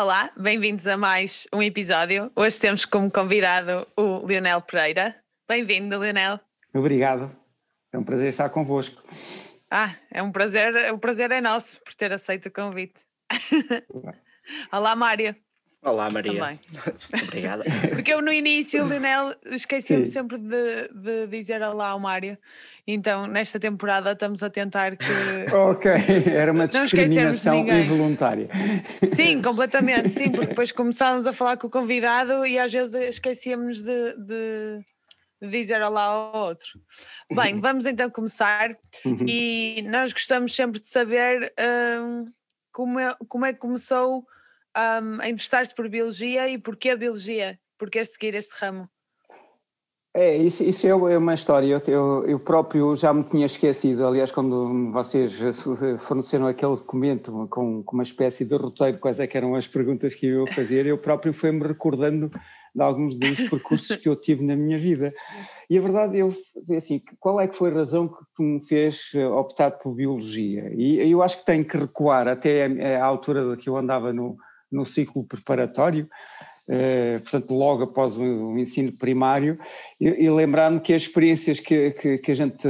[0.00, 2.30] Olá, bem-vindos a mais um episódio.
[2.36, 5.16] Hoje temos como convidado o Leonel Pereira.
[5.48, 6.38] Bem-vindo, Leonel.
[6.72, 7.28] Obrigado.
[7.92, 9.02] É um prazer estar convosco.
[9.68, 13.02] Ah, é um prazer, o prazer é nosso por ter aceito o convite.
[14.70, 15.34] Olá, Mário.
[15.82, 16.32] Olá, Maria.
[16.32, 16.60] Também.
[17.22, 17.64] Obrigada.
[17.94, 20.12] Porque eu no início, Leonel, esqueci-me Sim.
[20.12, 22.36] sempre de, de dizer olá ao Mário.
[22.86, 25.04] Então, nesta temporada, estamos a tentar que.
[25.54, 25.90] Ok,
[26.26, 27.82] era uma Não esquecermos de discriminação ninguém.
[27.84, 28.48] involuntária.
[29.14, 33.80] Sim, completamente, sim, porque depois começávamos a falar com o convidado e às vezes esquecíamos
[33.82, 34.84] de, de-
[35.40, 36.66] de dizer olá ao outro.
[37.32, 39.24] Bem, vamos então começar Uhum.
[39.28, 41.52] e nós gostamos sempre de saber
[42.00, 42.24] hum,
[42.72, 44.26] como, é, como é que começou
[45.02, 48.88] hum, a interessar-se por biologia e porquê a biologia, porquê seguir este ramo.
[50.14, 51.80] É, isso, isso é uma história.
[51.86, 54.04] Eu, eu, próprio já me tinha esquecido.
[54.04, 55.32] Aliás, quando vocês
[56.00, 60.26] forneceram aquele documento com, com uma espécie de roteiro, quais é eram as perguntas que
[60.26, 62.32] eu ia fazer, eu próprio fui-me recordando
[62.74, 65.12] de alguns dos percursos que eu tive na minha vida.
[65.70, 66.34] E a verdade, eu,
[66.76, 70.72] assim, qual é que foi a razão que me fez optar por biologia?
[70.74, 74.36] E eu acho que tenho que recuar até a altura que eu andava no,
[74.70, 76.08] no ciclo preparatório,
[76.70, 79.58] eh, portanto, logo após o, o ensino primário,
[80.00, 82.66] e, e lembrar-me que as experiências que, que, que a gente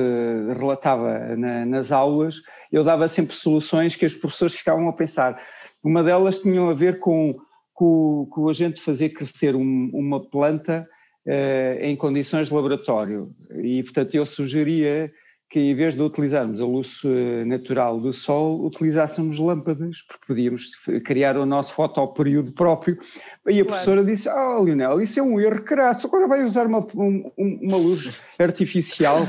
[0.56, 2.36] relatava na, nas aulas,
[2.70, 5.40] eu dava sempre soluções que os professores ficavam a pensar.
[5.82, 7.34] Uma delas tinha a ver com,
[7.74, 10.86] com, com a gente fazer crescer um, uma planta
[11.26, 13.30] eh, em condições de laboratório.
[13.62, 15.12] E, portanto, eu sugeria
[15.50, 20.72] que em vez de utilizarmos a luz eh, natural do sol, utilizássemos lâmpadas, porque podíamos
[21.04, 22.98] criar o nosso fotoperíodo próprio.
[23.46, 23.66] E a Claro.
[23.66, 27.58] professora disse, ah, Leonel, isso é um erro crasso, agora vai usar uma, um- um-
[27.62, 29.26] uma luz artificial.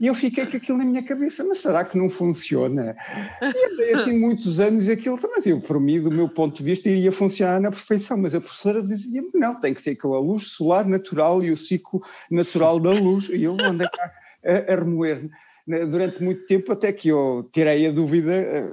[0.00, 2.96] E eu fiquei com aquilo na minha cabeça, mas será que não funciona?
[3.40, 6.64] E andei assim muitos anos e aquilo, mas eu, por mim, do meu ponto de
[6.64, 10.18] vista, iria funcionar na perfeição, mas a professora dizia-me, não, tem que ser com a
[10.18, 13.28] luz solar natural e o ciclo natural da luz.
[13.30, 14.10] E eu andei cá
[14.44, 15.30] a, a remoer
[15.66, 18.72] durante muito tempo, até que eu tirei a dúvida eh,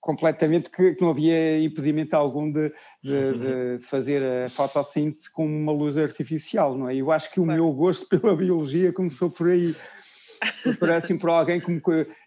[0.00, 5.72] completamente que, que não havia impedimento algum de, de- de fazer a fotossíntese com uma
[5.72, 6.96] luz artificial, não é?
[6.96, 7.62] Eu acho que o Claro.
[7.62, 9.74] meu gosto pela biologia começou por aí.
[10.78, 11.80] Parece por alguém que, me,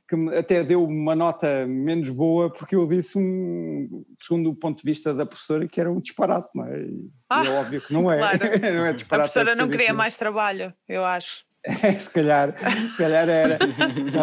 [0.08, 4.78] que me até deu uma nota menos boa porque eu disse um, segundo o ponto
[4.78, 6.80] de vista da professora, que era um disparate, não é?
[6.80, 8.18] E Ah, é óbvio que não é.
[8.20, 8.38] claro.
[8.62, 9.08] não é A disparate.
[9.32, 11.44] professora deve não queria mais trabalho, eu acho.
[11.98, 12.54] se calhar,
[12.92, 13.58] se calhar era.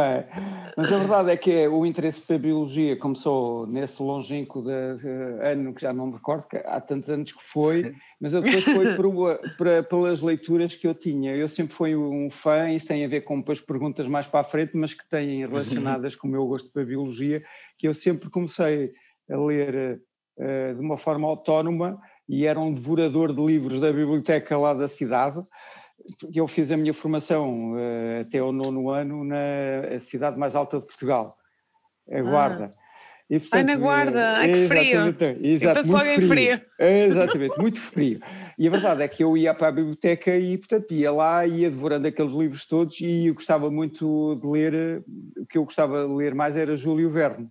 [0.04, 0.26] é?
[0.76, 5.08] Mas a verdade é que o interesse pela biologia começou nesse longínquo de, de
[5.42, 8.94] ano que já não me recordo, há tantos anos que foi, mas eu depois foi
[8.94, 11.34] por para- pelas leituras que eu tinha.
[11.34, 14.44] Eu sempre fui um fã, isso tem a ver com depois perguntas mais para a
[14.44, 17.42] frente, mas que têm relacionadas com o meu gosto pela biologia,
[17.78, 18.92] que eu sempre comecei
[19.30, 20.02] a ler
[20.38, 24.88] eh, de uma forma autónoma e era um devorador de livros da biblioteca lá da
[24.88, 25.42] cidade
[26.34, 30.87] eu fiz a minha formação eh, até o nono ano na cidade mais alta de
[30.87, 31.37] Portugal,
[32.11, 32.72] a Guarda.
[33.28, 34.19] E, Ai, na portanto, Guarda.
[34.19, 35.00] eh, Ai, que frio.
[35.00, 36.61] exatamente, Exato, penso muito frio.
[36.78, 38.21] É, Exatamente, muito frio.
[38.59, 41.71] E a verdade é que eu ia para a biblioteca e, portanto, ia lá, ia
[41.71, 45.03] devorando aqueles livros todos e eu gostava muito de ler, eh,
[45.41, 47.49] o que eu gostava de ler mais era Júlio Verne.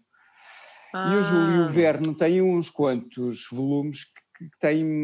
[0.93, 4.05] E o Júlio Ah, Verne tem uns quantos volumes
[4.39, 5.03] que têm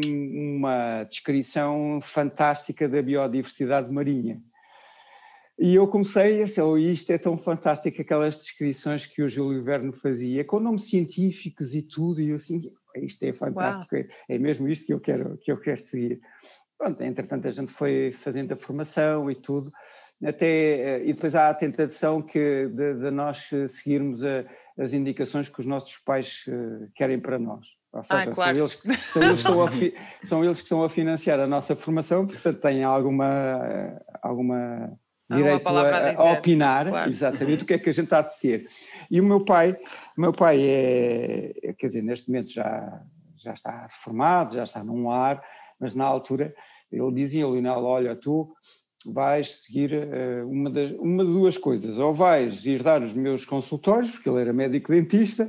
[0.56, 4.38] uma descrição fantástica da biodiversidade marinha.
[5.58, 9.64] E eu comecei a dizer, oh, isto é tão fantástico, aquelas descrições que o Júlio
[9.64, 12.60] Verne fazia, com nomes científicos e tudo, e eu assim,
[12.96, 16.20] isto é fantástico, é, é mesmo isto que eu quero, que eu quero seguir.
[16.78, 19.72] Pronto, entretanto a gente foi fazendo a formação e tudo,
[20.24, 24.44] até, eh, e depois há a tentação que de, de nós eh, seguirmos a-
[24.78, 27.66] as indicações que os nossos pais eh, querem para nós.
[27.92, 28.56] Ou seja, Ah, claro.
[28.56, 29.52] são, eles, que- são, eles a
[30.26, 34.92] são eles que estão a financiar a nossa formação, portanto têm alguma, alguma
[35.30, 37.10] direito a a, opinar claro.
[37.10, 38.66] exatamente o que é que a gente há de ser.
[39.10, 39.72] E o meu pai,
[40.16, 43.00] o meu pai é, é, quer dizer, neste momento já,
[43.42, 45.42] já está formado, já está num lar,
[45.80, 46.54] mas na altura
[46.92, 48.46] ele dizia, Leonel, olha, tu
[49.12, 53.44] vais seguir eh, uma, das, uma de duas coisas, ou vais ir dar os meus
[53.44, 55.48] consultórios, porque ele era médico dentista,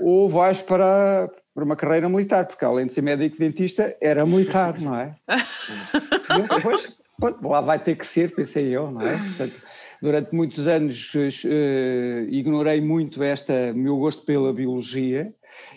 [0.00, 4.78] ou vais para, para uma carreira militar, porque além de ser médico dentista, era militar,
[4.80, 5.16] não é?
[5.28, 9.16] E eu, pois, pronto, lá vai ter que ser, pensei eu, não é?
[9.16, 9.62] Portanto,
[10.00, 11.12] durante muitos anos
[11.44, 15.32] eh, ignorei muito esta meu gosto pela biologia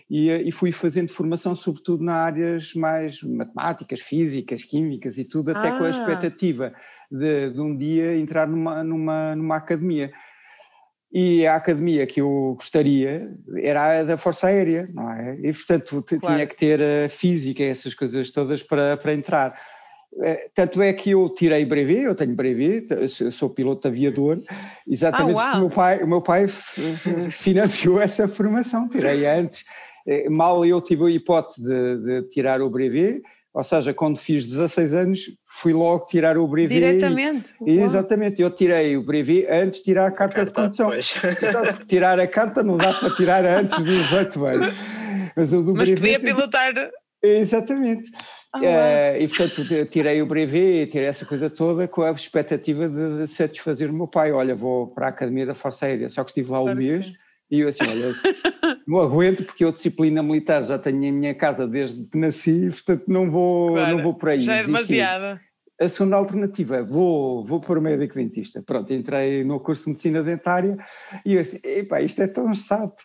[0.09, 5.51] e, eh, e fui fazendo formação sobretudo nas áreas mais matemáticas, físicas, químicas e tudo,
[5.51, 5.89] até com a Ah.
[5.89, 6.73] expectativa
[7.11, 10.11] de, de um dia entrar numa, numa, numa academia.
[11.13, 15.37] E a academia que eu gostaria era a da Força Aérea, não é?
[15.43, 16.35] E portanto claro.
[16.35, 19.55] tinha que ter a física, essas coisas todas para, para entrar.
[20.23, 22.87] Eh, tanto é que eu tirei brevet, eu tenho brevet,
[23.31, 24.41] sou piloto aviador,
[24.87, 26.47] exatamente ah, porque o meu pai, o meu pai
[27.29, 29.65] financiou essa formação, tirei antes.
[30.07, 33.21] Eh, mal eu tive a hipótese de, de tirar o brevet,
[33.53, 36.79] ou seja, quando fiz 16 anos, fui logo tirar o brevet.
[36.79, 37.53] Diretamente?
[37.65, 40.91] E, exatamente, eu tirei o brevet antes de tirar a carta, a carta de condução.
[41.87, 44.73] tirar a carta não dá para tirar antes dos 18 anos.
[45.35, 46.73] Mas, o do Mas brevet, podia pilotar.
[47.21, 48.09] Exatamente.
[48.55, 53.25] Ah, uh, e portanto tirei o brevet, tirei essa coisa toda com a expectativa de,
[53.25, 54.31] de, satisfazer o meu pai.
[54.31, 57.13] Olha, vou para a Academia da Força Aérea, só que estive lá claro um mês
[57.53, 58.15] e eu assim, olha,
[58.87, 63.03] não aguento porque eu disciplina militar já tenho em minha casa desde que nasci, portanto
[63.07, 64.41] não vou, claro, não vou por aí.
[64.41, 65.39] Já é demasiada.
[65.79, 68.63] A segunda alternativa é vou, vou para o médico dentista.
[68.65, 70.75] Pronto, entrei no curso de medicina dentária
[71.23, 73.03] e eu assim, epá, isto é tão chato,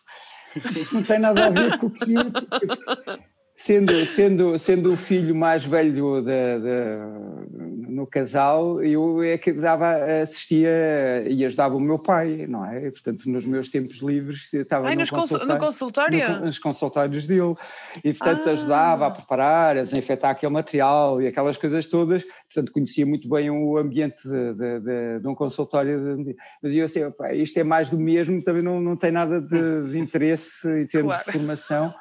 [0.56, 3.19] isto não tem nada a ver com o que é
[3.58, 6.31] sendo, sendo, sendo o filho mais velho de,
[6.62, 12.87] de, no casal, eu é que dava, assistia e ajudava o meu pai, não é?
[12.87, 16.32] E, portanto, nos meus tempos livres estava Ai, no, consultório, no consultório?
[16.32, 17.56] No, nos consultórios dele.
[18.05, 18.52] E, portanto, ah.
[18.52, 22.22] ajudava a preparar, a desinfetar aquele material e aquelas coisas todas.
[22.22, 26.25] Portanto, conhecia muito bem o ambiente de, de, um consultório.
[26.62, 27.00] Mas eu assim,
[27.34, 31.14] isto é mais do mesmo, também não, não tem nada de, de interesse em termos
[31.14, 31.26] claro.
[31.26, 31.93] de formação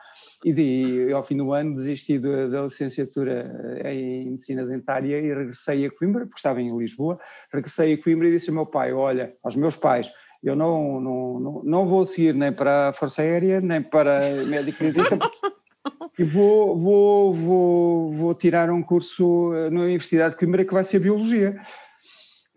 [0.43, 5.85] e de, ao fim do ano desisti da, da, licenciatura em medicina dentária e regressei
[5.85, 7.19] a Coimbra, porque estava em Lisboa,
[7.51, 10.11] regressei a Coimbra e disse ao meu pai, olha, aos meus pais,
[10.43, 14.83] eu não, não, não, não vou seguir nem para a Força Aérea, nem para médico
[14.83, 15.17] dentista,
[16.17, 20.99] e vou, vou, vou, vou tirar um curso na Universidade de Coimbra que vai ser
[20.99, 21.59] Biologia.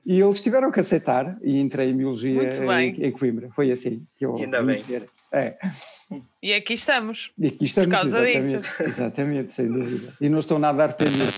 [0.04, 2.42] E eles tiveram que aceitar e entrei em Biologia
[2.82, 3.50] em, em, Coimbra.
[3.54, 4.82] Foi assim que eu Ainda bem.
[5.32, 5.56] É.
[6.42, 7.32] E aqui estamos.
[7.38, 7.88] E aqui estamos.
[7.88, 8.82] Por causa exatamente, disso.
[8.82, 10.12] Exatamente, sem dúvida.
[10.20, 11.32] E não estou nada arrependido.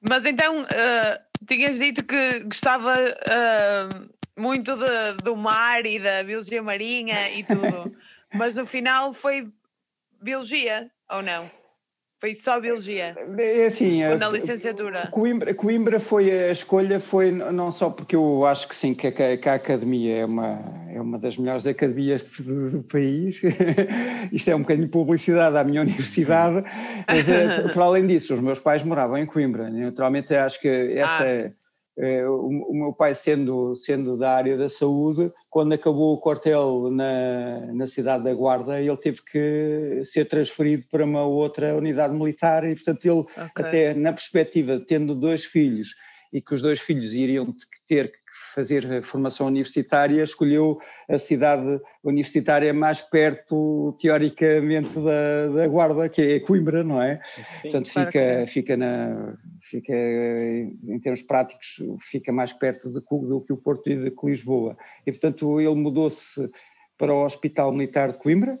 [0.00, 4.10] Mas então, uh, tinhas dito que gostava uh,
[4.40, 7.94] muito de, do mar e da biologia marinha e tudo,
[8.32, 9.52] mas no final foi
[10.22, 11.50] biologia, ou não?
[12.20, 13.16] Foi só biologia?
[13.38, 15.08] É assim, Ou na licenciatura?
[15.10, 19.12] Coimbra, Coimbra foi a escolha, foi não só porque eu acho que sim, que a,
[19.38, 20.58] que a academia é uma,
[20.92, 23.40] é uma das melhores academias do, do país.
[24.30, 26.62] Isto é um bocadinho de publicidade à minha universidade,
[27.08, 29.70] mas eh, para além disso, os meus pais moravam em Coimbra.
[29.70, 31.24] Naturalmente, acho que essa.
[31.24, 31.59] Ah
[32.26, 37.86] o, meu pai sendo, sendo da área da saúde, quando acabou o quartel na, na
[37.86, 43.04] cidade da Guarda, ele teve que ser transferido para uma outra unidade militar e, portanto,
[43.04, 43.64] ele okay.
[43.64, 45.90] até na perspectiva, tendo dois filhos
[46.32, 47.54] e que os dois filhos iriam
[47.86, 48.12] ter
[48.54, 56.40] fazer formação universitária, escolheu a cidade universitária mais perto, teoricamente, da, da Guarda, que é
[56.40, 57.20] Coimbra, não é?
[57.24, 59.34] Sim, Portanto, fica, fica, na,
[59.70, 64.76] fica, em termos práticos, fica mais perto de, do que o Porto e de Lisboa.
[65.06, 66.50] E, portanto, ele mudou-se
[66.98, 68.58] para o Hospital Militar de Coimbra,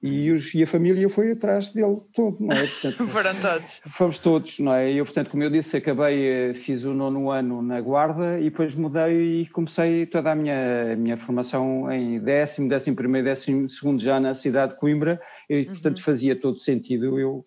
[0.00, 2.66] e, os, e, a família foi atrás dele todo, não é?
[2.66, 3.80] Portanto, Foram todos.
[3.96, 4.92] Fomos todos, não é?
[4.92, 8.76] Eu, portanto, como eu disse, acabei, eh, fiz o nono ano na Guarda e depois
[8.76, 14.00] mudei e comecei toda a minha, a minha formação em décimo, décimo primeiro, décimo segundo
[14.00, 16.04] já na cidade de Coimbra e, portanto, uhum.
[16.04, 17.44] fazia todo sentido eu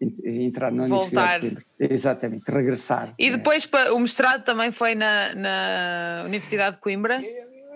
[0.00, 1.40] entrar na Voltar.
[1.40, 1.94] Universidade de Coimbra.
[1.94, 3.14] Exatamente, regressar.
[3.18, 3.90] E depois é.
[3.90, 7.18] o mestrado também foi na, na Universidade de Coimbra?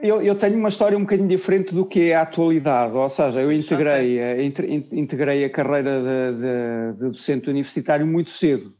[0.03, 3.41] Eu, eu, tenho uma história um bocadinho diferente do que é a atualidade, ou seja,
[3.41, 4.87] eu integrei, okay.
[4.93, 8.71] integrei a carreira de, de, de docente universitário muito cedo.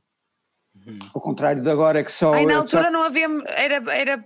[0.87, 0.99] Uhum.
[1.15, 2.35] Ao contrário de agora que só.
[2.35, 2.91] Aí na altura só...
[2.91, 3.27] não havia.
[3.57, 4.25] Era, era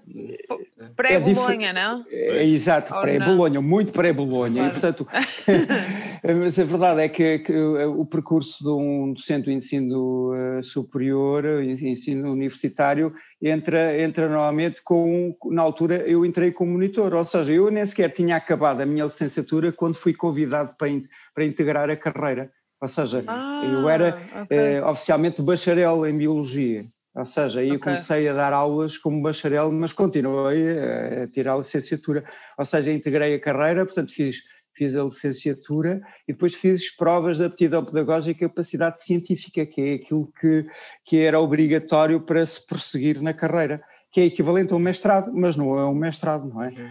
[0.97, 2.05] pré-Bolonha, é não?
[2.11, 4.55] É, exato, pré-Bolonha, muito pré-Bolonha.
[4.55, 4.69] Claro.
[4.69, 5.09] E portanto.
[6.41, 11.45] mas a verdade é que, que, o percurso de um docente do ensino uh, superior,
[11.62, 15.37] ensino universitário, entra, entra normalmente com.
[15.53, 19.05] Na altura eu entrei como monitor, ou seja, eu nem sequer tinha acabado a minha
[19.05, 20.88] licenciatura quando fui convidado para,
[21.33, 22.50] para integrar a carreira.
[22.81, 24.57] Ou seja, ah, eu era okay.
[24.57, 26.87] eh, oficialmente bacharel em Biologia.
[27.15, 27.79] Ou seja, aí okay.
[27.81, 32.25] comecei a dar aulas como bacharel, mas continuei a, a tirar a licenciatura.
[32.57, 34.37] Ou seja, integrei a carreira, portanto fiz,
[34.75, 39.95] fiz a licenciatura e depois fiz provas de aptidão pedagógica e capacidade científica, que é
[39.95, 40.67] aquilo que,
[41.05, 43.81] que era obrigatório para se prosseguir na carreira,
[44.13, 46.69] que é equivalente a um mestrado, mas não é um mestrado, não é?
[46.69, 46.91] Uhum.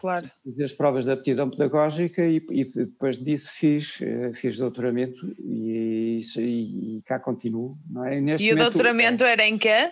[0.00, 0.30] Claro.
[0.44, 6.20] Fiz as provas de aptidão pedagógica e, e depois disso fiz, eh, fiz doutoramento e,
[6.36, 7.76] e, e cá continuo.
[7.90, 8.20] Não é?
[8.20, 9.90] Neste e o doutoramento era em quê?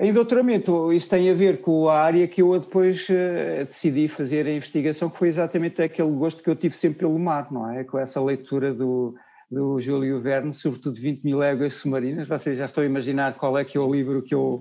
[0.00, 4.46] Em doutoramento, isso tem a ver com a área que eu depois uh, decidi fazer
[4.46, 7.82] a investigação, que foi exatamente aquele gosto que eu tive sempre pelo mar, não é?
[7.82, 9.16] Com essa leitura do,
[9.50, 12.28] do Júlio Verne, sobretudo 20 mil léguas submarinas.
[12.28, 14.60] Vocês já estão a imaginar qual é que é o livro que eu,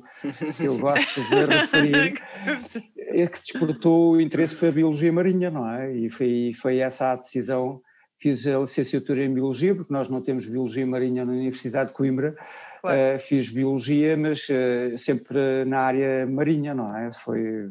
[0.58, 2.14] que eu gosto de referir,
[3.22, 5.92] é que despertou o interesse pela biologia marinha, não é?
[5.96, 7.82] E foi, foi essa a decisão.
[8.20, 12.36] Fiz a licenciatura em biologia, porque nós não temos biologia marinha na Universidade de Coimbra,
[12.82, 13.16] Claro.
[13.16, 17.12] Uh, fiz biologia, mas uh, sempre na área marinha, não é?
[17.14, 17.70] Foi,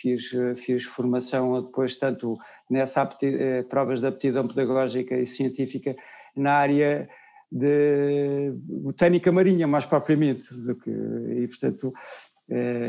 [0.00, 2.38] fiz, fiz formação depois tanto
[2.70, 5.94] nessa uh, provas de aptidão pedagógica e científica
[6.36, 7.08] na área
[7.50, 11.92] de botânica marinha, mais propriamente, do que, e portanto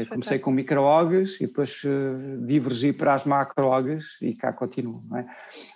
[0.09, 1.81] comecei com microalgas e depois
[2.45, 5.01] divergi para as macroalgas e cá continuo.
[5.15, 5.25] É?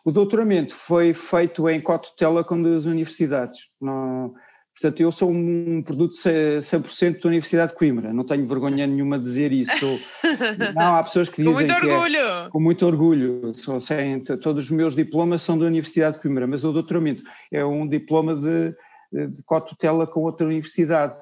[0.03, 4.33] O doutoramento foi feito em cotutela com duas universidades, não
[4.79, 9.25] Portanto, eu sou um produto 100% da Universidade de Coimbra, não tenho vergonha nenhuma de
[9.25, 9.99] dizer isso.
[10.75, 11.51] Não, há pessoas que dizem.
[11.51, 12.19] Com muito é orgulho!
[12.19, 13.53] É, com muito orgulho.
[13.55, 17.65] Sou, sem, todos os meus diplomas são da Universidade de Coimbra, mas o doutoramento é
[17.65, 18.71] um diploma de,
[19.11, 21.15] de cotutela com outra universidade,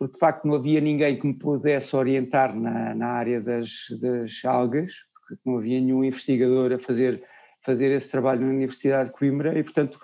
[0.00, 4.42] porque de facto não havia ninguém que me pudesse orientar na, na área das, das
[4.46, 4.94] algas,
[5.28, 7.22] porque não havia nenhum investigador a fazer,
[7.62, 10.00] fazer esse trabalho na Universidade de Coimbra e, portanto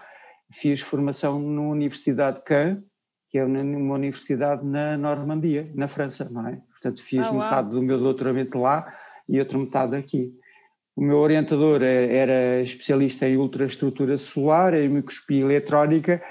[0.53, 2.77] fiz formação na Universidade de Caen,
[3.31, 6.59] que é uma universidade na Normandia, na França, não é?
[6.73, 8.95] Portanto, fiz ah, metade do meu doutoramento lá
[9.27, 10.33] e outra metade aqui.
[10.95, 16.23] O meu orientador é, era especialista em ultraestrutura solar, em microscopia eletrónica,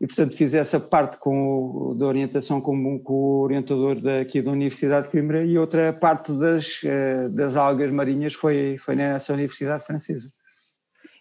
[0.00, 4.50] e portanto fiz essa parte com o, da orientação com, com o orientador daqui da
[4.50, 9.84] Universidade de Coimbra e outra parte das, eh, das algas marinhas foi, foi nessa Universidade
[9.84, 10.28] Francesa.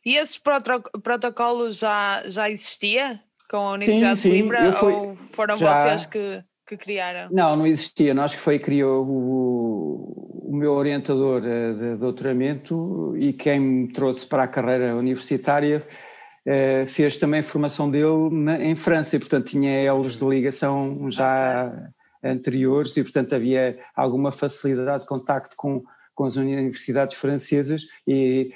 [0.05, 0.39] E esses
[1.01, 6.05] protocolos já, já existia com a Universidade sim, de Coimbra fui, ou foram já, vocês
[6.05, 7.29] que, que criaram?
[7.32, 8.13] Não, não existia.
[8.13, 14.25] Nós que foi criou o, o meu orientador eh, de doutoramento e quem me trouxe
[14.25, 15.82] para a carreira universitária
[16.46, 21.68] eh, fez também formação dele na, em França e portanto tinha elos de ligação já
[21.68, 22.32] okay.
[22.32, 25.84] anteriores e portanto havia alguma facilidade de contacto com,
[26.14, 28.54] com as universidades francesas e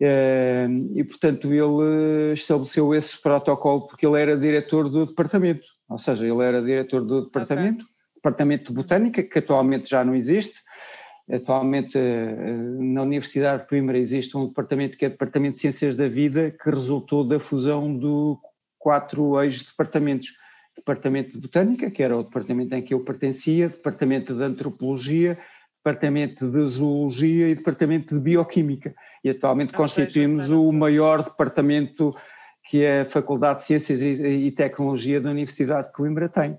[0.00, 6.26] eh, e, portanto, ele estabeleceu esse protocolo porque ele era diretor do departamento, ou seja,
[6.26, 8.14] ele era diretor do departamento, okay.
[8.16, 10.60] departamento de botânica, que atualmente já não existe.
[11.30, 15.96] Atualmente eh, na Universidade de Coimbra existe um departamento que é o Departamento de Ciências
[15.96, 18.40] da Vida, que resultou da fusão de
[18.78, 20.30] quatro ex-departamentos.
[20.76, 25.38] Departamento de Botânica, que era o departamento em que eu pertencia, Departamento de Antropologia,
[25.82, 32.14] Departamento de Zoologia e Departamento de Bioquímica e atualmente ah, constituímos o maior departamento
[32.68, 36.58] que a Faculdade de Ciências e, Tecnologia da Universidade de Coimbra tem.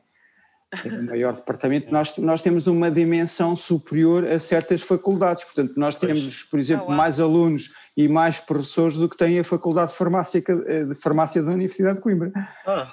[0.71, 1.91] É o maior departamento.
[1.91, 6.95] Nós, nós temos uma dimensão superior a certas faculdades, portanto, nós temos, por exemplo, ah,
[6.95, 11.51] mais alunos e mais professores do que tem a Faculdade de Farmácia, de Farmácia da
[11.51, 12.31] Universidade de Coimbra.
[12.65, 12.91] Ah.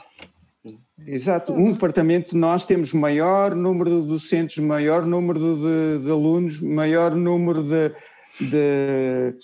[1.07, 7.15] Exato, um departamento nós temos maior número de docentes, maior número de, de alunos, maior
[7.15, 7.93] número de,
[8.41, 9.35] de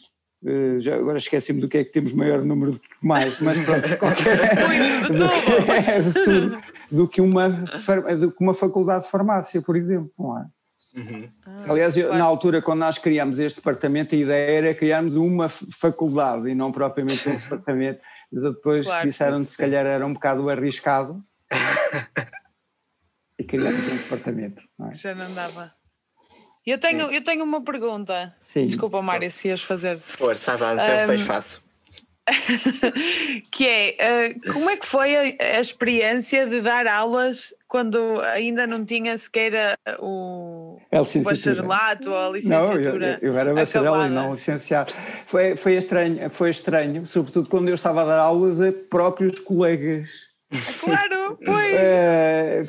[0.42, 3.88] Uh, já agora esqueci-me do que é que temos maior número de mais, mas pronto,
[3.98, 4.38] qualquer,
[5.08, 7.48] do, que, tudo, do, que uma,
[8.18, 10.46] do que uma faculdade de farmácia, por exemplo, não é?
[10.96, 11.28] Uhum.
[11.46, 15.48] Ah, Aliás, eu, na altura, quando nós criámos este departamento, a ideia era criarmos uma
[15.48, 18.00] faculdade e não propriamente um departamento,
[18.32, 21.16] mas depois claro, disseram que se calhar era um bocado arriscado
[23.38, 24.62] e criámos um departamento.
[24.78, 24.94] Não é?
[24.94, 25.79] Já não dava.
[26.70, 28.32] Eu tenho, eu tenho uma pergunta.
[28.40, 28.66] Sim.
[28.66, 29.98] Desculpa, Mário, se ias fazer.
[29.98, 31.62] Força, avança, um, depois faço.
[33.50, 33.96] que é,
[34.36, 39.18] uh, como é que foi a, a, experiência de dar aulas quando ainda não tinha
[39.18, 43.18] sequer o, o bacharelato ou a licenciatura?
[43.20, 44.92] Não, eu, eu era bacharel e não licenciado.
[45.26, 50.29] Foi, foi, estranho, foi estranho, sobretudo quando eu estava a dar aulas a próprios colegas
[50.80, 51.74] Claro, pois.
[51.74, 52.62] É,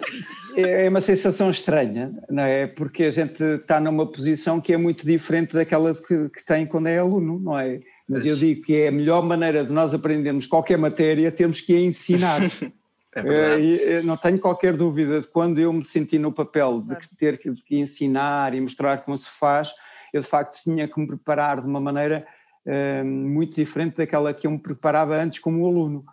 [0.55, 2.67] é uma sensação estranha, não é?
[2.67, 6.87] Porque a gente está numa posição que é muito diferente daquela que, que tem quando
[6.87, 7.79] é aluno, não é?
[8.07, 11.75] Mas eu digo que é a melhor maneira de nós aprendermos qualquer matéria, temos que
[11.75, 12.39] a ensinar.
[13.13, 17.53] É não tenho qualquer dúvida de quando eu me senti no papel de ter que
[17.75, 19.69] ensinar e mostrar como se faz,
[20.13, 22.25] eu de facto tinha que me preparar de uma maneira
[22.65, 26.05] uh, muito diferente daquela que eu me preparava antes como aluno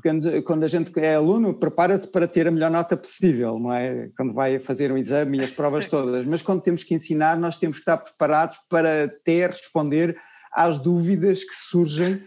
[0.00, 4.08] porque quando a gente é aluno, prepara-se para ter a melhor nota possível, não é?
[4.16, 6.24] Quando vai fazer um exame e as provas todas.
[6.24, 10.16] Mas quando temos que ensinar, nós temos que estar preparados para ter, responder
[10.52, 12.20] às dúvidas que surgem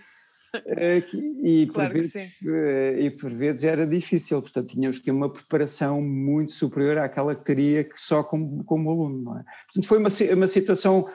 [1.44, 2.14] e, por claro vezes,
[3.00, 7.44] e por vezes era difícil, portanto tínhamos que ter uma preparação muito superior àquela que
[7.44, 9.44] teria só como, como aluno, não é?
[9.66, 11.10] Portanto foi uma, uma situação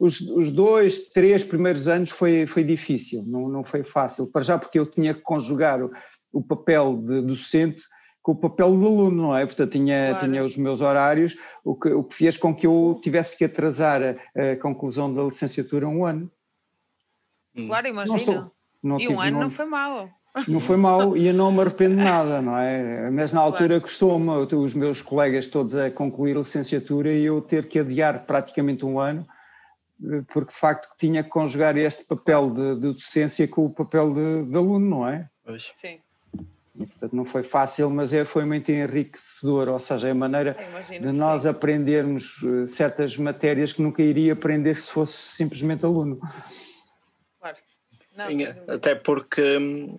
[0.00, 4.58] os, os, dois, três primeiros anos foi, foi difícil, não, não foi fácil, para já
[4.58, 5.90] porque eu tinha que conjugar o,
[6.32, 7.82] o papel de docente
[8.24, 9.44] com o papel do aluno, não é?
[9.44, 10.26] Portanto, tinha, claro.
[10.26, 14.00] tinha os meus horários, o que, o que fez com que eu tivesse que atrasar
[14.02, 16.30] a, a conclusão da licenciatura um ano.
[17.54, 17.66] Hum.
[17.66, 18.16] Claro, imagina.
[18.16, 20.10] Não estou, não e um ano não, não foi mau.
[20.48, 23.08] Não foi mau e eu não me arrependo de nada, não é?
[23.10, 23.82] Mas na altura claro.
[23.82, 28.84] custou-me os meus colegas todos a concluir a licenciatura e eu ter que adiar praticamente
[28.84, 29.24] um ano
[30.32, 34.50] porque de facto tinha que conjugar este papel de, de docência com o papel de,
[34.50, 35.28] de aluno, não é?
[35.44, 35.62] Pois.
[35.70, 35.98] Sim.
[36.74, 40.56] E, portanto, não foi fácil, mas é, foi muito enriquecedor, ou seja, é a maneira
[40.90, 41.48] de nós sim.
[41.48, 46.18] aprendermos eh, certas matérias que nunca iria aprender se fosse simplesmente aluno.
[47.38, 47.56] Claro.
[48.16, 49.96] Não, sim, até porque hum,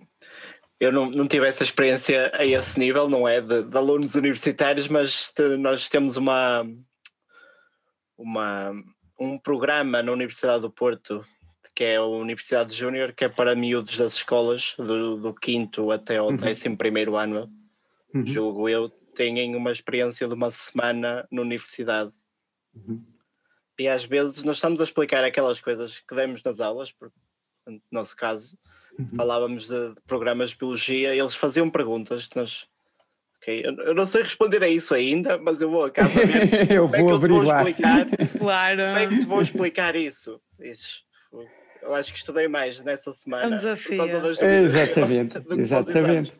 [0.78, 3.40] eu não, não tive essa experiência a esse nível, não é?
[3.40, 6.62] De, de alunos universitários, mas de, nós temos uma,
[8.18, 8.74] uma
[9.18, 11.24] um programa na Universidade do Porto,
[11.74, 16.16] que é a Universidade Júnior, que é para miúdos das escolas, do, do quinto até
[16.16, 16.36] ao uhum.
[16.36, 17.50] décimo primeiro ano,
[18.14, 18.26] uhum.
[18.26, 22.12] julgo eu, têm uma experiência de uma semana na universidade.
[22.74, 23.02] Uhum.
[23.78, 27.14] E às vezes nós estamos a explicar aquelas coisas que demos nas aulas, porque
[27.66, 28.56] no nosso caso
[28.98, 29.10] uhum.
[29.16, 32.66] falávamos de, de, programas de biologia, e eles faziam perguntas, nós
[33.46, 36.10] Ok, eu, não sei responder a isso ainda, mas eu vou acabar.
[36.68, 37.62] eu vou é averiguar.
[37.62, 38.06] Vou explicar,
[38.38, 38.82] claro.
[38.82, 40.40] Como é que te vou explicar isso?
[40.60, 41.04] isso?
[41.80, 43.44] Eu acho que estudei mais nessa semana.
[43.44, 44.02] É um desafio.
[44.40, 46.32] É, exatamente, exatamente.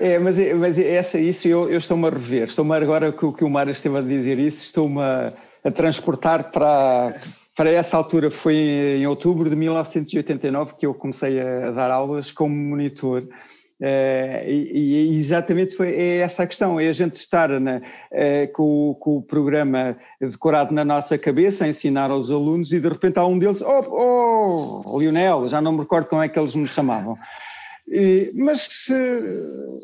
[0.00, 3.44] É, mas, mas essa, isso eu, eu estou-me a rever, estou-me agora que o que
[3.44, 5.32] o Mário esteve a dizer isso, estou-me a,
[5.64, 7.14] a, transportar para,
[7.56, 12.54] para essa altura, foi em outubro de 1989 que eu comecei a dar aulas como
[12.54, 13.24] monitor
[13.80, 18.52] Uh, e, e, exatamente foi é essa a questão, é a gente estar na, uh,
[18.52, 23.20] com, com, o programa decorado na nossa cabeça, a ensinar aos alunos e de repente
[23.20, 26.66] há um deles, oh, oh Lionel, já não me recordo como é que eles me
[26.66, 27.16] chamavam,
[27.90, 28.94] e, mas se,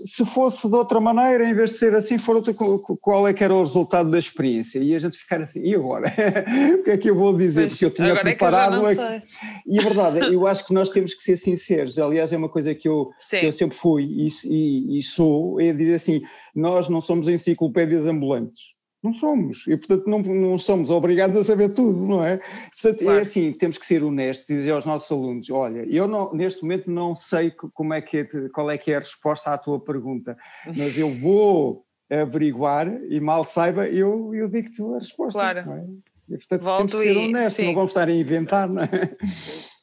[0.07, 2.53] se, fosse de outra maneira, em vez de ser assim, for outra,
[3.01, 4.79] qual é que era o resultado da experiência?
[4.79, 6.13] E a gente ficar assim, e agora?
[6.79, 7.63] o que é que eu vou dizer?
[7.63, 8.87] Pois, Porque eu tinha preparado.
[8.87, 9.27] É que
[9.67, 11.99] e a verdade, é, eu acho que nós temos que ser sinceros.
[11.99, 15.73] Aliás, é uma coisa que eu, que eu sempre fui e, e, e sou, é
[15.73, 16.23] dizer assim:
[16.55, 18.74] nós não somos enciclopédias ambulantes.
[19.05, 22.39] Não somos, e portanto não, não somos obrigados a saber tudo, não é?
[22.73, 23.19] Portanto, é claro.
[23.19, 26.63] é assim, temos que ser honestos e dizer aos nossos alunos, olha, eu não, neste
[26.63, 29.79] momento não sei como é que é, qual é que é a resposta à tua
[29.79, 30.39] pergunta,
[30.75, 35.39] mas eu vou averiguar e mal saiba, eu, eu digo-te a resposta.
[35.39, 35.67] Claro.
[35.67, 35.85] Não é?
[36.31, 38.89] E, portanto, Volto temos que ser honestos, e, não vamos estar a inventar, não é?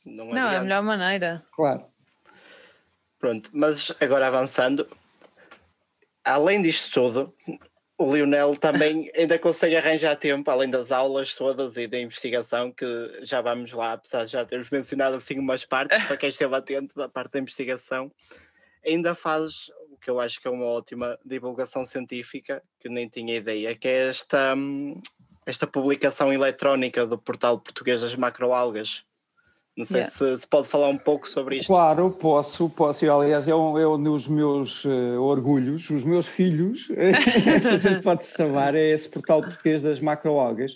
[0.04, 1.46] Não, é, não, é a melhor maneira.
[1.56, 1.86] Claro.
[3.20, 4.88] Pronto, mas agora avançando,
[6.26, 7.36] além disto tudo,
[8.02, 12.86] o Lionel também ainda consegue arranjar tempo, além das aulas todas e da investigação, que
[13.22, 16.96] já vamos lá, apesar de já termos mencionado assim umas partes, para quem esteve atento
[16.96, 18.12] da parte da investigação,
[18.86, 23.36] ainda faz o que eu acho que é uma ótima divulgação científica, que nem tinha
[23.36, 25.00] ideia, que é esta, hum,
[25.46, 29.06] esta publicação eletrónica do portal português das macroalgas.
[29.78, 30.12] Não sei yeah.
[30.12, 31.68] se, se, pode falar um pouco sobre isto.
[31.68, 33.06] Claro, posso, posso.
[33.06, 36.88] Eu, aliás, é um, é um dos meus uh, orgulhos, os meus filhos,
[37.62, 40.74] se a gente pode chamar, é esse portal português das macroalgas.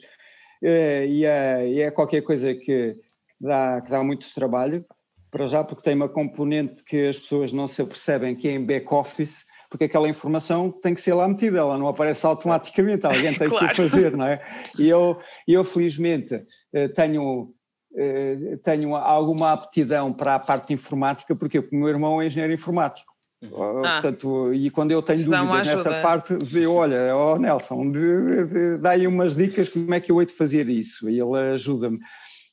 [0.63, 2.95] Uh, e, é, e é qualquer coisa que
[3.39, 4.85] dá, que dá muito trabalho,
[5.29, 8.65] para já porque tem uma componente que as pessoas não se apercebem que é em
[8.65, 13.49] back-office, porque aquela informação tem que ser lá metida, ela não aparece automaticamente, alguém tem
[13.49, 13.67] claro.
[13.67, 14.41] que o fazer, não é?
[14.79, 16.41] E eu, eu felizmente,
[16.73, 17.54] eh, tenho eh,
[18.63, 23.15] tenho alguma aptidão para a parte informática, porque o meu irmão é engenheiro informático.
[23.41, 23.85] Uhum.
[23.85, 27.91] Ah, Portanto, e quando eu tenho dúvidas nessa parte, eu, olha, oh Nelson,
[28.79, 31.99] dá aí umas dicas como é que eu hei de fazer isso, e ele ajuda-me.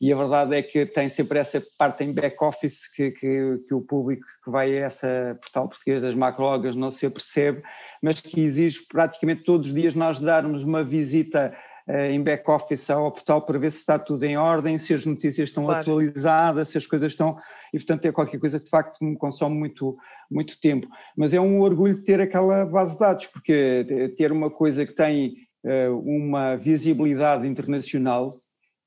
[0.03, 3.81] E a verdade é que tem sempre essa parte em back-office que, que, que, o
[3.83, 7.63] público que vai a essa portal português das macrogas não se apercebe,
[8.03, 13.11] mas que exige praticamente todos os dias nós darmos uma visita eh, em back-office ao
[13.11, 15.81] portal para ver se está tudo em ordem, se as notícias estão claro.
[15.81, 17.37] atualizadas, se as coisas estão.
[17.73, 19.97] E, portanto, é qualquer coisa que de facto me consome muito,
[20.31, 20.87] muito tempo.
[21.17, 25.35] Mas é um orgulho ter aquela base de dados, porque ter uma coisa que tem
[25.65, 28.37] uh, uma visibilidade internacional.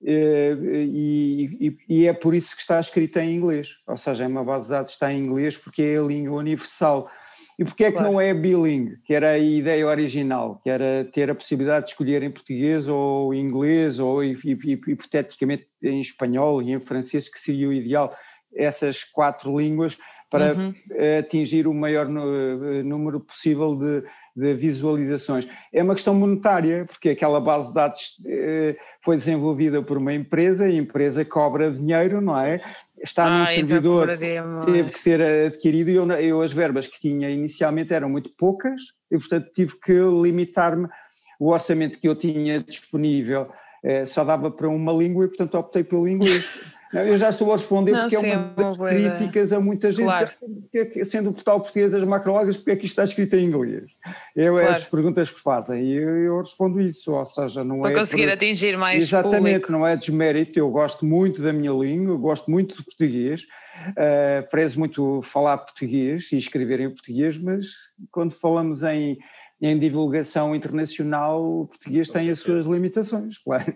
[0.01, 4.43] E, e, e, é por isso que está escrita em inglês, ou seja, é uma
[4.43, 7.09] base de dados que está em inglês porque é a língua universal.
[7.57, 8.11] E porquê é que claro.
[8.11, 12.21] não é bilingue, que era a ideia original, que era ter a possibilidade de escolher
[12.21, 17.73] em português ou em inglês ou hipoteticamente em espanhol e em francês, que seria o
[17.73, 18.09] ideal.
[18.53, 19.97] essas quatro línguas
[20.29, 20.73] para uhum.
[21.19, 24.03] atingir o maior número possível de,
[24.35, 25.47] de, visualizações.
[25.71, 28.21] É uma questão monetária, porque aquela base de dados
[29.01, 32.61] foi desenvolvida por uma empresa, e a empresa cobra dinheiro, não é?
[33.03, 34.17] Está ah, num então servidor,
[34.65, 38.81] teve que ser adquirido e eu, eu, as verbas que tinha inicialmente eram muito poucas
[39.11, 40.87] e portanto tive que limitar-me,
[41.39, 43.49] o orçamento que eu tinha disponível
[43.83, 46.45] eh, só dava para uma língua e portanto optei pelo inglês.
[47.03, 50.05] Eu já estou a responder não, porque sim, é uma das críticas a muita gente,
[50.05, 50.31] claro.
[51.05, 53.83] sendo o portal português das macroalgas, porque é que isto está escrito em inglês?
[54.35, 54.75] Eu, é claro.
[54.75, 57.93] as perguntas que fazem e eu, eu, respondo isso, ou seja, não Para é...
[57.93, 58.33] Para conseguir por...
[58.33, 59.71] atingir mais Exatamente, público.
[59.71, 63.41] não é desmérito, eu gosto muito da minha língua, gosto muito de português,
[63.89, 67.67] uh, prezo muito falar português e escrever em português, mas
[68.11, 69.17] quando falamos em
[69.61, 73.73] em divulgação internacional, o português tem as suas limitações, claro.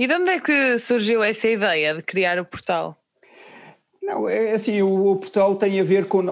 [0.00, 2.96] E de onde é que surgiu essa ideia de criar o portal?
[4.02, 6.24] Não, é assim, o, o, portal tem a ver com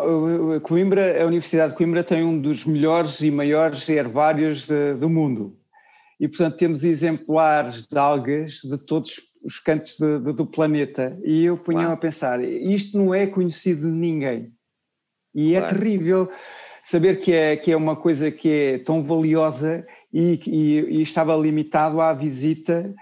[0.63, 5.53] Coimbra, a Universidade de Coimbra tem um dos melhores e maiores herbários de, do mundo.
[6.19, 11.19] E, portanto, temos exemplares de algas de todos os cantos de, de, do planeta.
[11.23, 14.51] E eu punha a pensar, isto não é conhecido de ninguém.
[15.35, 15.75] E é claro.
[15.75, 16.31] é terrível
[16.83, 21.37] saber que é, que é uma coisa que é tão valiosa e, e, e estava
[21.37, 22.95] limitado à visita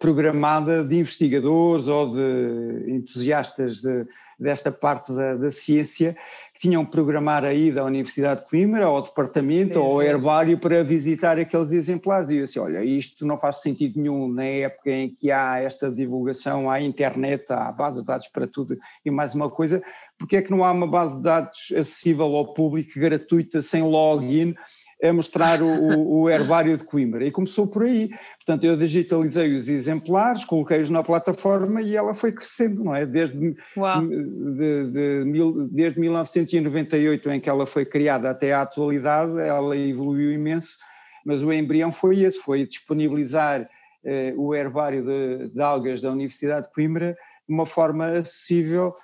[0.00, 4.06] programada de investigadores ou de entusiastas de,
[4.38, 6.16] desta parte da, da, ciência
[6.54, 10.82] que tinham programar a ida à Universidade de Coimbra, ao departamento, ou ao herbário para
[10.82, 12.28] visitar aqueles exemplares.
[12.28, 15.88] E eu disse, olha, isto não faz sentido nenhum na época em que há esta
[15.88, 19.80] divulgação, há internet, há base de dados para tudo e mais uma coisa,
[20.18, 24.54] porque é que não há uma base de dados acessível ao público, gratuita, sem login,
[25.02, 27.24] a mostrar o, o, herbário de Coimbra.
[27.24, 28.10] E começou por aí.
[28.36, 33.06] Portanto, eu digitalizei os exemplares, coloquei-os na plataforma e ela foi crescendo, não é?
[33.06, 40.32] Desde, de, de, desde 1998, em que ela foi criada até à atualidade, ela evoluiu
[40.32, 40.76] imenso,
[41.24, 43.68] mas o embrião foi esse, foi disponibilizar
[44.04, 47.16] eh, o herbário de, de algas da Universidade de Coimbra
[47.48, 48.94] de uma forma acessível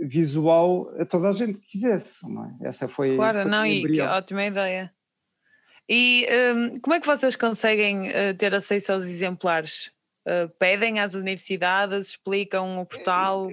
[0.00, 2.68] visual a toda a gente que quisesse, não é?
[2.68, 4.90] Essa foi Claro, não, e que ótima ideia.
[5.88, 9.90] E um, como é que vocês conseguem uh, ter acesso aos exemplares?
[10.26, 13.50] Uh, pedem às universidades, explicam o portal?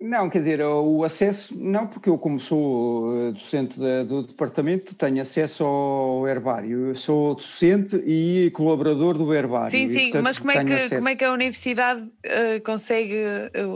[0.00, 5.20] Não, quer dizer, o acesso, não, porque eu, como sou eh, docente do departamento, tenho
[5.20, 6.90] acesso ao herbário.
[6.90, 9.72] Eu sou docente e colaborador do herbário.
[9.72, 13.16] Sim, sim, e, portanto, mas como é, que, como é que a universidade uh, consegue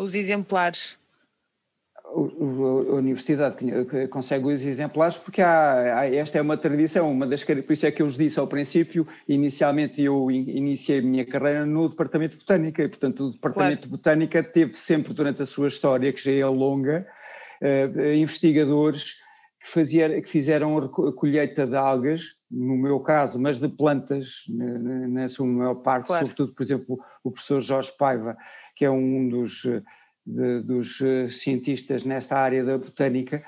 [0.00, 0.96] os exemplares?
[2.14, 3.56] A universidade
[4.10, 8.02] consegue os exemplares porque há, esta é uma tradição, uma das por isso é que
[8.02, 12.82] eu vos disse ao princípio, inicialmente eu iniciei a minha carreira no Departamento de Botânica
[12.82, 13.82] e portanto o Departamento claro.
[13.82, 17.06] de Botânica teve sempre durante a sua história, que já é longa,
[17.62, 19.16] uh, investigadores
[19.58, 25.08] que, fazia, que fizeram a colheita de algas, no meu caso, mas de plantas, na,
[25.08, 26.26] na sua maior parte, claro.
[26.26, 28.36] sobretudo, por exemplo, o professor Jorge Paiva,
[28.76, 29.64] que é um dos
[30.26, 33.42] de, dos eh, cientistas nesta área da botânica,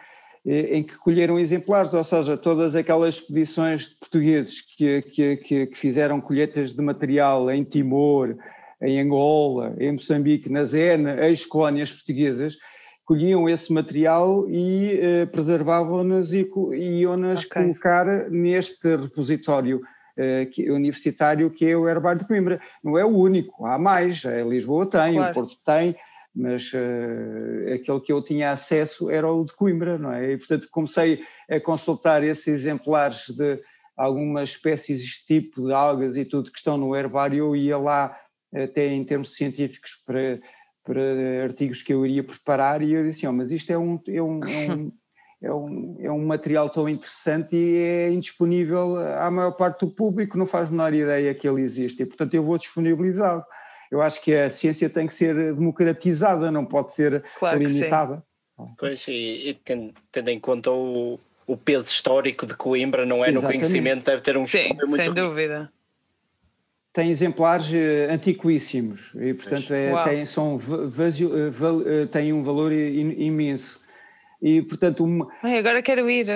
[0.46, 5.66] eh, em que colheram exemplares, ou seja, todas aquelas expedições de portugueses que, que, que,
[5.66, 8.36] que fizeram colheitas de material em Timor,
[8.82, 12.56] em Angola, em Moçambique, na Zena, ex-colónias portuguesas,
[13.04, 17.62] colhiam esse material e eh, preservavam-nas e iam-nas okay.
[17.62, 19.82] colocar neste repositório
[20.16, 22.60] eh, que, universitário que é o Herbário de Coimbra.
[22.82, 25.30] Não é o único, há mais, a Lisboa tem, claro.
[25.30, 25.94] o Porto tem,
[26.34, 30.32] mas uh, aquele que eu tinha acesso era o de Coimbra, não é?
[30.32, 33.60] E portanto comecei a consultar esses exemplares de
[33.96, 38.18] algumas espécies deste tipo de algas e tudo que estão no herbário, eu ia lá
[38.52, 40.40] até em termos científicos para,
[40.84, 44.22] para artigos que eu iria preparar e eu disse, oh, mas isto é um, é
[44.22, 44.92] um, é um
[45.42, 50.38] é um, é um material tão interessante e é indisponível à maior parte do público,
[50.38, 53.44] não faz menor ideia que ele existe, e portanto eu vou disponibilizá-lo
[53.94, 58.24] eu acho que a ciência tem que ser democratizada, não pode ser claro limitada.
[58.76, 59.60] Pois, e, e
[60.10, 63.30] tendo em conta o, o peso histórico de Coimbra, não é?
[63.30, 63.54] Exatamente.
[63.54, 65.70] No conhecimento deve ter um Sim, muito sem dúvida.
[66.92, 72.72] Tem exemplares uh, antiquíssimos e, portanto, é, tem, são, vazio, val, uh, têm um valor
[72.72, 73.80] imenso.
[74.44, 76.26] E, portanto, uma, Ai, agora quero ir.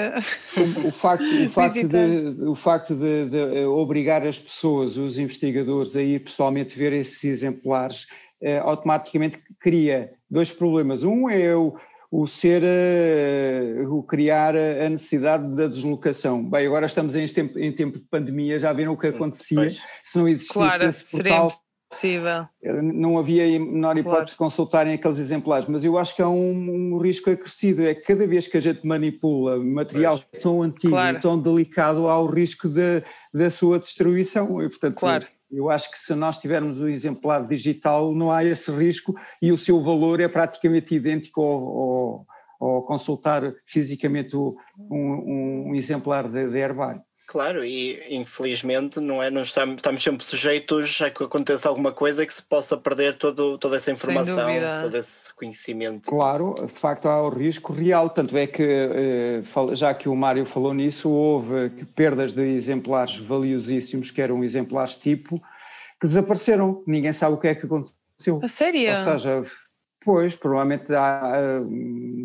[0.57, 5.19] O, o facto, o facto, de, o facto de, de, eh, obrigar as pessoas, os
[5.19, 8.07] investigadores, a ir pessoalmente ver esses exemplares,
[8.41, 11.03] eh, automaticamente cria dois problemas.
[11.03, 11.77] Um é o,
[12.11, 16.43] o ser, uh, o criar a necessidade da deslocação.
[16.49, 19.83] Bem, agora estamos em tempo, em tempo de pandemia, já viram o que acontecia, pois.
[20.03, 21.53] se não existisse claro, esse portal
[21.91, 22.47] Possível.
[22.63, 24.27] Não havia a menor hipótese claro.
[24.27, 28.03] de consultarem aqueles exemplares, mas eu acho que há um, um, risco acrescido, é que
[28.03, 30.43] cada vez que a gente manipula material pois.
[30.43, 31.19] tão antigo claro.
[31.21, 35.27] tão delicado, há o risco de, da sua destruição, e portanto claro.
[35.51, 39.57] eu acho que se nós tivermos o exemplar digital não há esse risco e o
[39.57, 42.27] seu valor é praticamente idêntico ao,
[42.61, 44.55] ao, ao consultar fisicamente um,
[44.91, 47.01] um, um exemplar de, de herbário.
[47.29, 52.25] Claro, e infelizmente não é, não estamos, estamos sempre sujeitos a que aconteça alguma coisa
[52.25, 54.49] que se possa perder todo, toda essa informação,
[54.81, 56.09] todo esse conhecimento.
[56.09, 59.43] Claro, de facto há o risco real, tanto é que, eh,
[59.75, 65.39] já que o Mário falou nisso, houve perdas de exemplares valiosíssimos, que eram exemplares tipo,
[66.01, 68.41] que desapareceram, ninguém sabe o que é que aconteceu.
[68.43, 68.91] A sério?
[68.91, 69.45] Ou seja,
[70.01, 71.61] Pois, provavelmente há,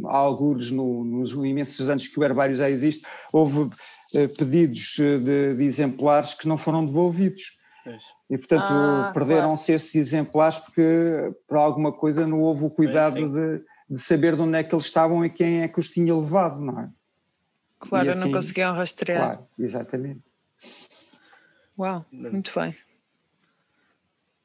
[0.05, 3.69] há alguns no, nos imensos anos que o herbário já existe, houve
[4.13, 7.57] eh, pedidos eh, de, de, exemplares que não foram devolvidos.
[7.83, 8.03] Pois.
[8.29, 9.75] E, portanto, ah, perderam-se claro.
[9.75, 14.57] esses exemplares porque, por alguma coisa, não houve o cuidado de, de, saber de onde
[14.57, 16.89] é que eles estavam e quem é que os tinha levado, não é?
[17.79, 19.19] Claro, assim, não conseguiam rastrear.
[19.19, 20.21] Claro, exatamente.
[21.77, 22.73] Uau, muito bem.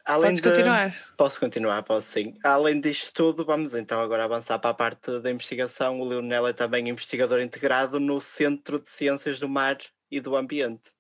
[0.09, 0.49] Além Podes de...
[0.49, 0.97] continuar.
[1.19, 2.35] Posso continuar, posso sim.
[2.43, 6.01] Além disto tudo, vamos então agora avançar para a parte da investigação.
[6.01, 9.77] O Leonel é também investigador integrado no Centro de Ciências do Mar
[10.11, 10.93] e do Ambiente.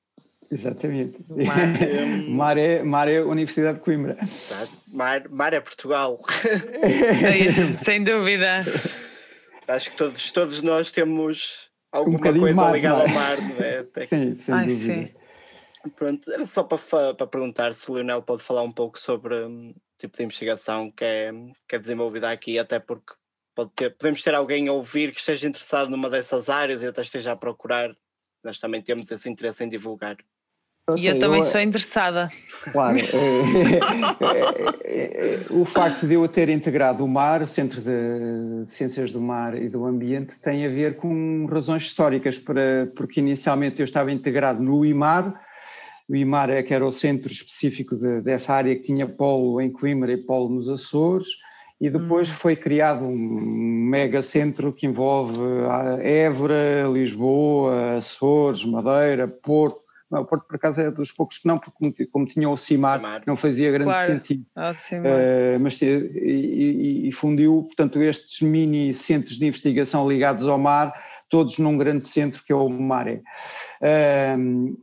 [0.50, 1.24] Exatamente.
[1.30, 1.56] Mar,
[2.04, 2.30] um...
[2.34, 4.18] mar, é, mar é a Universidade de Coimbra.
[4.92, 6.22] Mar, mar é Portugal.
[6.44, 8.60] É sem dúvida.
[9.66, 13.84] Acho que todos, todos nós temos alguma um coisa ligada ao mar, não é?
[14.06, 14.94] Sim, sem Ai, dúvida.
[14.94, 15.17] Sim.
[15.96, 19.48] Pronto, era só para, para perguntar se o Leonel pode falar um pouco sobre o
[19.48, 21.32] um, tipo de investigação que é,
[21.68, 23.14] que é desenvolvida aqui, até porque
[23.54, 27.02] pode ter, podemos ter alguém a ouvir que esteja interessado numa dessas áreas e até
[27.02, 27.94] esteja a procurar.
[28.42, 30.16] Nós também temos esse interesse em divulgar.
[30.88, 32.30] Eu e eu também eu, sou interessada.
[32.72, 32.96] Claro.
[34.84, 39.12] É, é, é, o facto de eu ter integrado o mar, o Centro de Ciências
[39.12, 43.84] do Mar e do Ambiente, tem a ver com razões históricas, para, porque inicialmente eu
[43.84, 45.38] estava integrado no IMAR,
[46.08, 49.70] o IMAR é que era o centro específico de, dessa área que tinha polo em
[49.70, 51.28] Coimbra e polo nos Açores,
[51.80, 52.34] e depois hum.
[52.34, 55.38] foi criado um mega centro que envolve
[56.02, 59.86] Évora, Lisboa, Açores, Madeira, Porto.
[60.10, 63.22] Não, Porto por acaso é dos poucos que não, porque como, tinha o CIMAR, CIMAR.
[63.26, 64.06] não fazia grande claro.
[64.06, 64.46] sentido.
[64.56, 70.56] Ah, uh, mas, e, e, e fundiu, portanto, estes mini centros de investigação ligados ao
[70.56, 70.94] mar
[71.28, 73.22] todos num grande centro que é o Mare.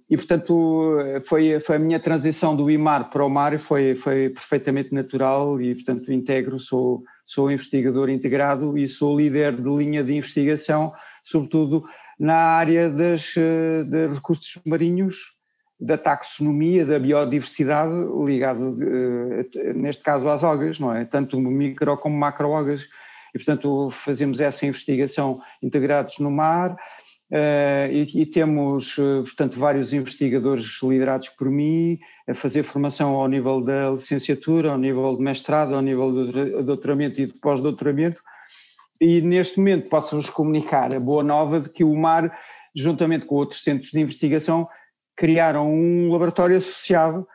[0.10, 4.94] e portanto foi, foi a minha transição do IMAR para o Mare foi, foi perfeitamente
[4.94, 10.92] natural e portanto integro, sou, sou investigador integrado e sou líder de linha de investigação,
[11.24, 11.84] sobretudo
[12.20, 15.36] na área das, de recursos marinhos,
[15.80, 17.94] da taxonomia, da biodiversidade,
[18.26, 21.04] ligado eh, neste caso às algas, não é?
[21.04, 22.88] Tanto micro como macroalgas
[23.36, 29.92] e, portanto, fazemos essa investigação integrados no mar uh, e, e, temos, uh, portanto, vários
[29.92, 35.76] investigadores liderados por mim a fazer formação ao nível da licenciatura, ao nível de mestrado,
[35.76, 38.22] ao nível do doutoramento e de pós-doutoramento.
[39.02, 42.34] E neste momento posso-vos comunicar a boa nova de que o MAR,
[42.74, 44.66] juntamente com outros centros de investigação,
[45.18, 47.28] criaram um laboratório associado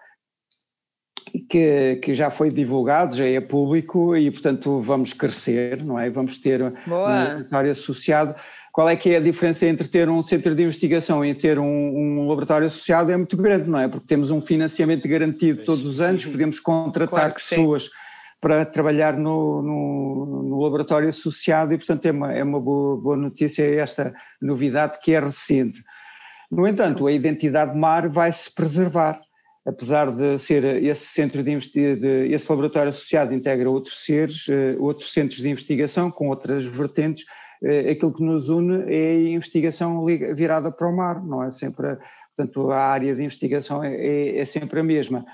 [1.38, 6.10] que, que, já foi divulgado, já é público e, portanto, vamos crescer, não é?
[6.10, 7.08] Vamos ter Boa.
[7.08, 8.34] um laboratório associado.
[8.72, 11.64] Qual é que é a diferença entre ter um centro de investigação e ter um,
[11.64, 13.10] um, laboratório associado?
[13.10, 13.88] É muito grande, não é?
[13.88, 17.90] Porque temos um financiamento garantido todos os anos, podemos contratar claro pessoas sim.
[18.40, 23.16] para trabalhar no, no, no, laboratório associado e, portanto, é uma, é uma boa, boa
[23.16, 25.82] notícia esta novidade que é recente.
[26.50, 29.20] No entanto, a identidade MAR vai-se preservar
[29.66, 31.58] apesar de ser esse centro de,
[31.96, 37.24] de esse laboratório associado integra outros seres, uh, outros centros de investigação com outras vertentes,
[37.62, 41.96] uh, aquilo que nos une é a investigação virada para o mar, não é sempre,
[42.34, 45.24] portanto a área de investigação é, é, é sempre a mesma.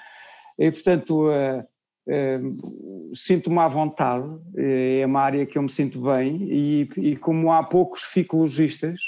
[0.58, 1.64] E portanto uh,
[3.14, 7.64] sinto-me à vontade, é uma área que eu me sinto bem e, e como há
[7.64, 9.00] poucos ficologistas,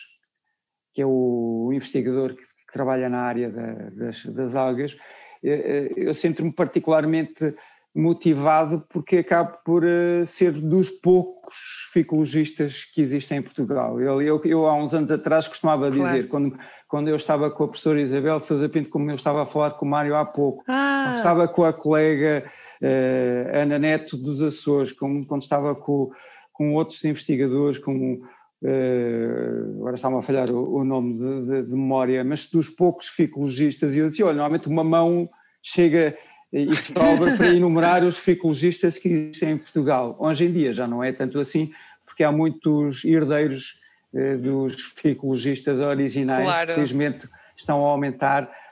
[0.93, 4.97] que é o investigador que que trabalha na área da, das, das, algas,
[5.43, 7.55] eh, eh, eu sinto-me particularmente
[7.95, 13.99] motivado porque acabo por eh, ser dos poucos ficologistas que existem em Portugal.
[14.01, 16.05] Eu, eu, eu há uns anos atrás costumava claro.
[16.05, 19.43] dizer, quando, quando eu estava com a professora Isabel de Sousa Pinto, como eu estava
[19.43, 21.05] a falar com o Mário há pouco, ah.
[21.07, 22.45] quando estava com a colega
[22.83, 26.11] uh, Ana Neto dos Açores, quando, quando estava com,
[26.53, 28.21] com outros investigadores, como
[28.63, 33.07] Uh, agora está-me a falhar o, o nome de, de, de, memória, mas dos poucos
[33.07, 35.29] ficologistas, e eu disse: olha, normalmente uma mão
[35.63, 36.17] chega
[36.53, 40.17] e sobra para enumerar os ficologistas que existem em Portugal.
[40.19, 41.71] Hoje em dia já não é tanto assim,
[42.05, 43.81] porque há muitos herdeiros
[44.15, 46.73] eh, dos ficologistas originais, claro.
[46.75, 48.68] felizmente estão a aumentar Uh,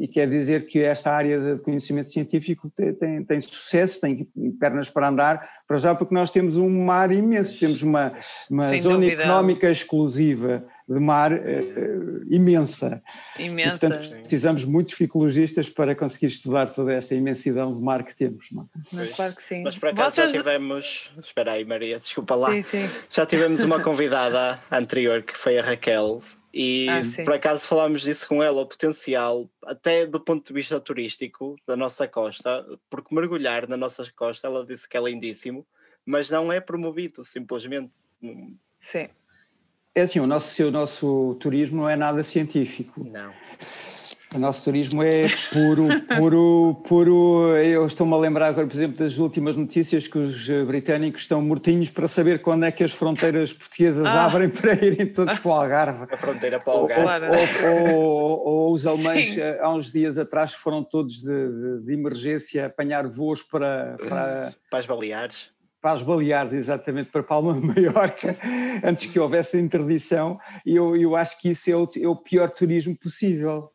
[0.00, 4.28] e quer dizer que esta área de conhecimento científico tem, tem, tem, sucesso, tem
[4.58, 8.12] pernas para andar, para já porque nós temos um mar imenso, temos uma,
[8.50, 9.22] uma zona dúvida.
[9.22, 11.36] económica exclusiva de mar uh,
[12.28, 13.02] imensa.
[13.38, 13.86] Imensa.
[13.86, 18.14] E, portanto, precisamos de muitos ficologistas para conseguir estudar toda esta imensidão de mar que
[18.14, 18.48] temos.
[18.92, 19.62] Mas, claro que sim.
[19.62, 20.32] Mas por acaso Vocês...
[20.32, 22.90] já tivemos, espera aí Maria, desculpa lá, sim, sim.
[23.10, 28.26] já tivemos uma convidada anterior que foi a Raquel, e ah, por acaso falámos disso
[28.26, 33.68] com ela, o potencial, até do ponto de vista turístico da nossa costa, porque mergulhar
[33.68, 35.66] na nossa costa, ela disse que é lindíssimo,
[36.04, 37.92] mas não é promovido, simplesmente.
[38.80, 39.08] Sim.
[39.94, 43.04] É assim, o nosso, o nosso turismo não é nada científico.
[43.04, 43.32] Não.
[44.34, 47.56] O nosso turismo é puro, puro, puro.
[47.56, 51.90] Eu estou-me a lembrar agora, por exemplo, das últimas notícias que os britânicos estão mortinhos
[51.90, 54.24] para saber quando é que as fronteiras portuguesas ah.
[54.24, 56.06] abrem para irem todos para o Algarve.
[56.12, 57.26] A fronteira para o Algarve.
[57.26, 59.40] Ou, ou, ou, ou os alemães, Sim.
[59.40, 63.96] Eh, há uns dias atrás, foram todos de, de, de emergência apanhar voos para.
[63.96, 68.36] Para, para as Baleares para as Baleares, exatamente, para Palma de Maiorca,
[68.82, 72.50] antes que houvesse interdição, e eu, eu acho que isso é o, é o pior
[72.50, 73.70] turismo possível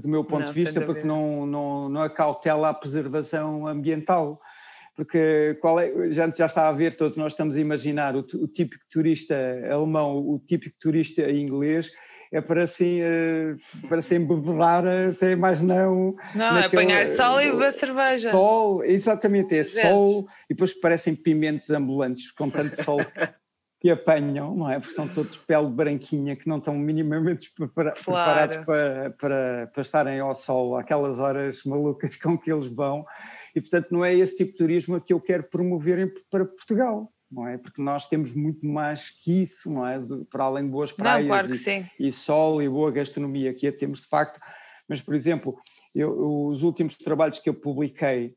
[0.00, 4.40] do meu ponto não, de vista, porque não, não, não acautela a preservação ambiental.
[4.94, 8.48] Porque qual é, já, já está a ver, todos nós estamos a imaginar o, o
[8.48, 9.36] típico turista
[9.70, 11.90] alemão, o típico turista inglês,
[12.32, 13.54] é para assim, eh,
[13.88, 16.16] para se embebedar até mais não.
[16.34, 18.30] Não, é apanhar sol e beber cerveja.
[18.30, 22.98] Sol, exatamente, é sol e depois parecem pimentos ambulantes com tanto sol
[23.86, 24.80] que apanham, não é?
[24.80, 28.02] Porque são todos pele branquinha que não estão minimamente prepara claro.
[28.02, 33.06] preparados para, para, para estarem ao sol, aquelas horas malucas com que eles vão.
[33.54, 37.46] E, portanto, não é esse tipo de turismo que eu quero promover para Portugal, não
[37.46, 37.58] é?
[37.58, 40.00] Porque nós temos muito mais que isso, não é?
[40.28, 41.48] Para além de boas praias não, claro
[42.00, 44.40] e, e, sol e boa gastronomia, que temos de facto.
[44.88, 45.56] Mas, por exemplo,
[45.94, 46.10] eu,
[46.48, 48.34] os últimos trabalhos que eu publiquei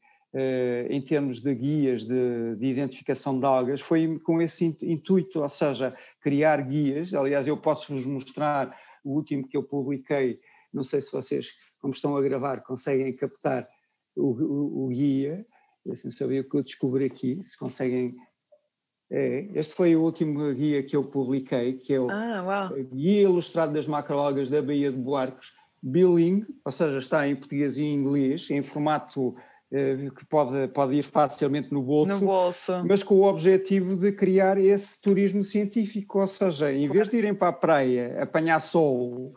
[0.90, 5.96] em termos de guias de, de, identificação de algas foi com esse intuito, ou seja,
[6.22, 7.14] criar guias.
[7.14, 10.40] Aliás, eu posso vos mostrar o último que eu publiquei,
[10.74, 13.68] não sei se vocês, como estão a gravar, conseguem captar
[14.16, 15.46] o, o, o guia.
[15.86, 18.14] Deixem-me saber o que eu descobri aqui, se conseguem.
[19.12, 23.74] É, este foi o último guia que eu publiquei, que é o ah, Guia Ilustrado
[23.74, 28.62] das Macroalgas da Baía de Buarcos, bilingue, ou seja, está em português e inglês, em
[28.62, 33.96] formato eh, que pode, pode ir facilmente no bolso, no bolso, mas com o objetivo
[33.96, 38.60] de criar esse turismo científico, ou seja, em vez de irem para a praia apanhar
[38.60, 39.36] sol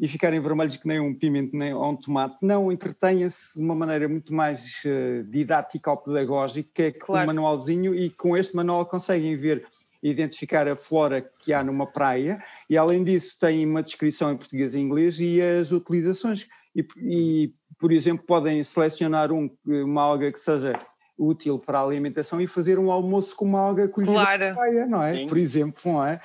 [0.00, 4.08] e ficarem vermelhos que nem um pimento nem um tomate, não, entretenha-se de uma maneira
[4.08, 9.66] muito mais uh, didática ou pedagógica, com um manualzinho e com este manual conseguem ver
[10.02, 14.74] identificar a flora que há numa praia e além disso tem uma descrição em português
[14.74, 20.40] e inglês e as utilizações e, e por exemplo, podem selecionar um, uma alga que
[20.40, 20.78] seja
[21.18, 24.54] útil para a alimentação e fazer um almoço com uma alga colhida claro.
[24.54, 25.14] praia, não é?
[25.14, 25.26] Sim.
[25.26, 26.20] Por exemplo, não é?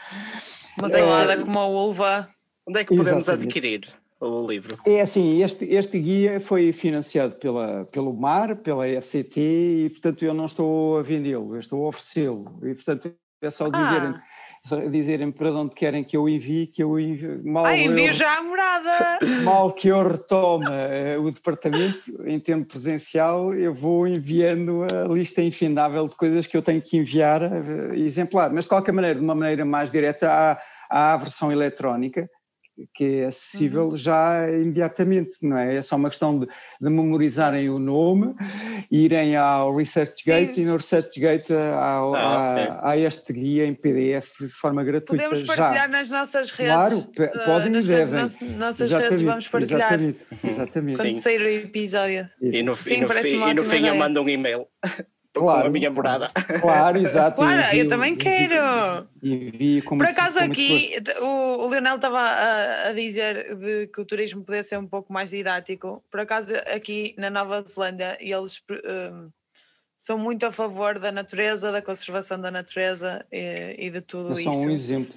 [0.80, 2.30] Uma salada é, como a uva.
[2.68, 3.48] Onde é que podemos Exatamente.
[3.48, 3.88] adquirir
[4.20, 4.78] o livro?
[4.86, 9.40] É assim, este, este guia foi financiado pela, pelo MAR, pela FCT
[9.86, 12.60] e, portanto, eu não estou a vendê-lo, eu estou a oferecê-lo.
[12.64, 14.10] E, portanto, é só dizerem...
[14.10, 14.31] Ah
[14.90, 17.42] dizerem para onde querem que eu envie, que eu envie.
[17.44, 19.20] Mal ah, envio já a morada!
[19.44, 25.42] Mal que eu retome uh, o departamento em tempo presencial, eu vou enviando a lista
[25.42, 28.52] infindável de coisas que eu tenho que enviar uh, exemplar.
[28.52, 30.30] Mas de qualquer maneira, de uma maneira mais direta,
[30.90, 32.30] há a versão eletrónica
[32.94, 33.98] que é acessível uhum.
[33.98, 35.78] já imediatamente, não é?
[35.78, 38.34] É só uma questão de, de memorizarem o nome,
[38.90, 40.62] irem ao ResearchGate Sim.
[40.62, 42.78] e no ResearchGate há, ah, okay.
[42.82, 45.24] há, este guia em PDF de forma gratuita.
[45.24, 45.88] Podemos partilhar já.
[45.88, 46.74] nas nossas redes.
[46.74, 48.22] Claro, uh, podem e devem.
[48.22, 49.80] Nas nossas exatamente, redes vamos partilhar.
[49.80, 50.98] Exatamente, exatamente.
[50.98, 52.30] Quando sair o episódio.
[52.42, 54.68] E no, Sim, e no, fim, e no fim eu mando um e-mail.
[55.34, 56.32] Claro, com a minha morada.
[56.60, 57.38] Claro, exato.
[57.42, 59.08] Claro, eu também quero.
[59.24, 64.44] Envio, Por acaso aqui o, o Leonel estava a, a, dizer de que o turismo
[64.44, 66.04] podia ser um pouco mais didático.
[66.12, 69.30] Por acaso aqui na Nova Zelândia eles um,
[69.98, 74.52] são muito a favor da natureza, da conservação da natureza e, e de tudo isso.
[74.52, 75.16] São um exemplo.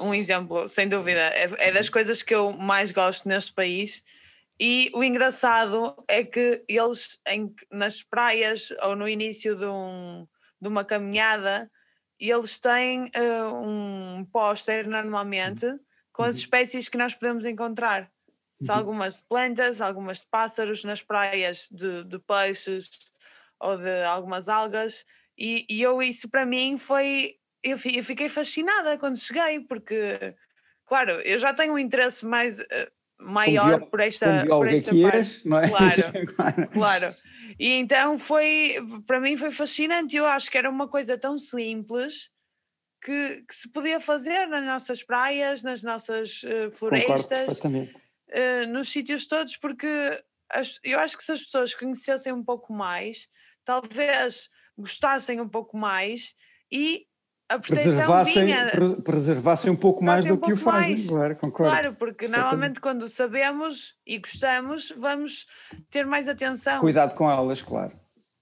[0.00, 1.20] Um exemplo, sem dúvida.
[1.20, 4.02] É, é das coisas que eu mais gosto neste país
[4.60, 10.28] e o engraçado é que eles, em, nas praias ou no início de, um,
[10.60, 11.70] de uma caminhada,
[12.18, 15.66] eles têm uh, um póster normalmente
[16.12, 16.40] com as uhum.
[16.42, 18.10] espécies que nós podemos encontrar.
[18.68, 18.74] uhum.
[18.74, 22.90] algumas de plantas, algumas de pássaros, nas praias de, de peixes
[23.58, 25.06] ou de algumas algas.
[25.38, 27.36] E, e, eu, isso para mim foi.
[27.64, 30.36] Eu, eu fiquei fascinada quando cheguei, porque,
[30.84, 32.60] claro, eu já tenho um interesse mais.
[32.60, 35.48] Uh, maior por esta, por esta parte.
[35.48, 35.68] Não é?
[35.68, 37.14] Claro, claro.
[37.58, 40.16] E então foi, para mim foi fascinante.
[40.16, 42.30] Eu acho que era uma coisa tão simples
[43.02, 49.26] que, que se podia fazer nas nossas praias, nas nossas uh, florestas, uh, nos sítios
[49.26, 49.88] todos, porque
[50.50, 53.28] as, eu acho que se as pessoas conhecessem um pouco mais,
[53.64, 56.34] talvez gostassem um pouco mais
[56.70, 57.06] e
[57.50, 58.70] a proteção vinha...
[59.02, 61.72] preservassem um pouco mais do um que o fazem, claro, concordo.
[61.72, 65.46] Claro, porque normalmente quando sabemos e gostamos, vamos
[65.90, 66.78] ter mais atenção.
[66.78, 67.92] Cuidado com elas, claro.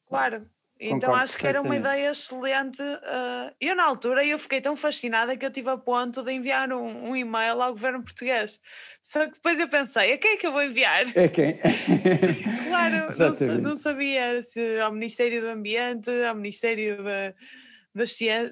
[0.08, 0.46] Claro.
[0.78, 2.82] Então acho que era uma ideia excelente.
[2.82, 6.70] Uh, eu na altura eu fiquei tão fascinada que eu tive a ponto de enviar
[6.70, 8.60] um, um, e-mail ao governo português.
[9.02, 11.06] Só que depois eu pensei, a quem é que eu vou enviar?
[11.16, 11.58] É quem?
[12.68, 17.34] claro, não, não, sabia se ao Ministério do Ambiente, ao Ministério da,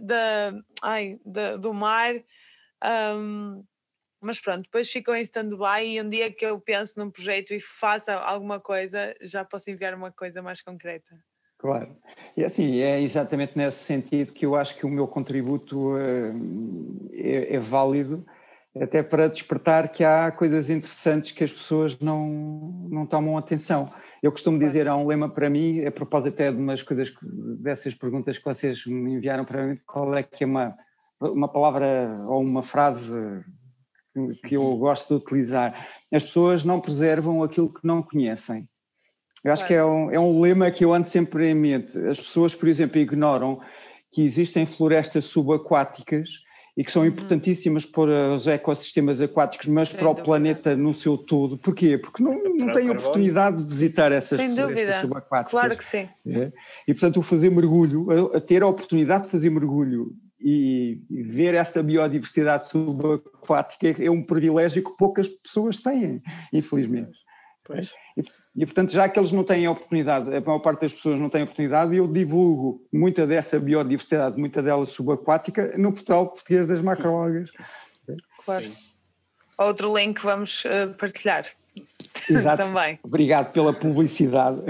[0.02, 2.14] da, ai, da do Mar.
[2.84, 3.64] Um,
[4.20, 7.60] mas pronto, depois ficou em stand-by e um dia que eu penso num projeto e
[7.60, 11.16] faça alguma coisa, já posso enviar uma coisa mais concreta.
[11.58, 11.96] Claro.
[12.36, 16.32] E assim, é exatamente nesse sentido que eu acho que o meu contributo eh,
[17.14, 18.26] é, é, válido,
[18.78, 22.28] até para despertar que há coisas interessantes que as pessoas não,
[22.90, 23.90] não tomam atenção.
[24.26, 24.68] Eu costumo claro.
[24.68, 28.44] dizer, há um lema para mim, a propósito até de umas coisas, dessas perguntas que
[28.44, 30.74] vocês me enviaram para mim, qual é que é uma,
[31.20, 33.14] uma palavra ou uma frase
[34.44, 35.86] que eu gosto de utilizar.
[36.12, 38.68] As pessoas não preservam aquilo que não conhecem.
[39.44, 39.68] Eu acho claro.
[39.68, 41.96] que é um, é um lema que eu ando sempre em mente.
[42.08, 43.60] As pessoas, por exemplo, ignoram
[44.10, 46.40] que existem florestas subaquáticas
[46.76, 47.08] e que são uhum.
[47.08, 50.22] importantíssimas para os ecossistemas aquáticos, mas Sem para dúvida.
[50.22, 51.56] o planeta no seu todo.
[51.56, 51.96] Porquê?
[51.96, 55.00] Porque não, não têm oportunidade de visitar essas Sem dúvida.
[55.00, 55.50] subaquáticas.
[55.50, 56.06] Claro que sim.
[56.26, 56.52] É?
[56.86, 61.22] E, portanto, o fazer mergulho, a, a ter a oportunidade de fazer mergulho e, e,
[61.22, 66.20] ver essa biodiversidade subaquática é um privilégio que poucas pessoas têm,
[66.52, 67.16] infelizmente.
[67.64, 67.90] Pois.
[68.16, 68.22] E,
[68.56, 71.42] e, portanto, já que eles não têm oportunidade, a maior parte das pessoas não tem
[71.42, 77.50] oportunidade, eu divulgo muita dessa biodiversidade, muita dela subaquática, no portal português das macroalgas.
[78.44, 78.66] Claro.
[79.58, 81.44] Outro link vamos uh, partilhar.
[82.28, 82.62] Exato.
[82.62, 82.98] Também.
[83.02, 84.62] Obrigado pela publicidade.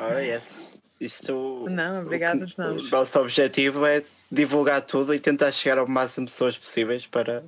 [0.00, 0.72] Ora, yes.
[1.00, 6.26] Isto, não, obrigado o, o nosso objetivo é divulgar tudo e tentar chegar ao máximo
[6.26, 7.44] de pessoas possíveis para,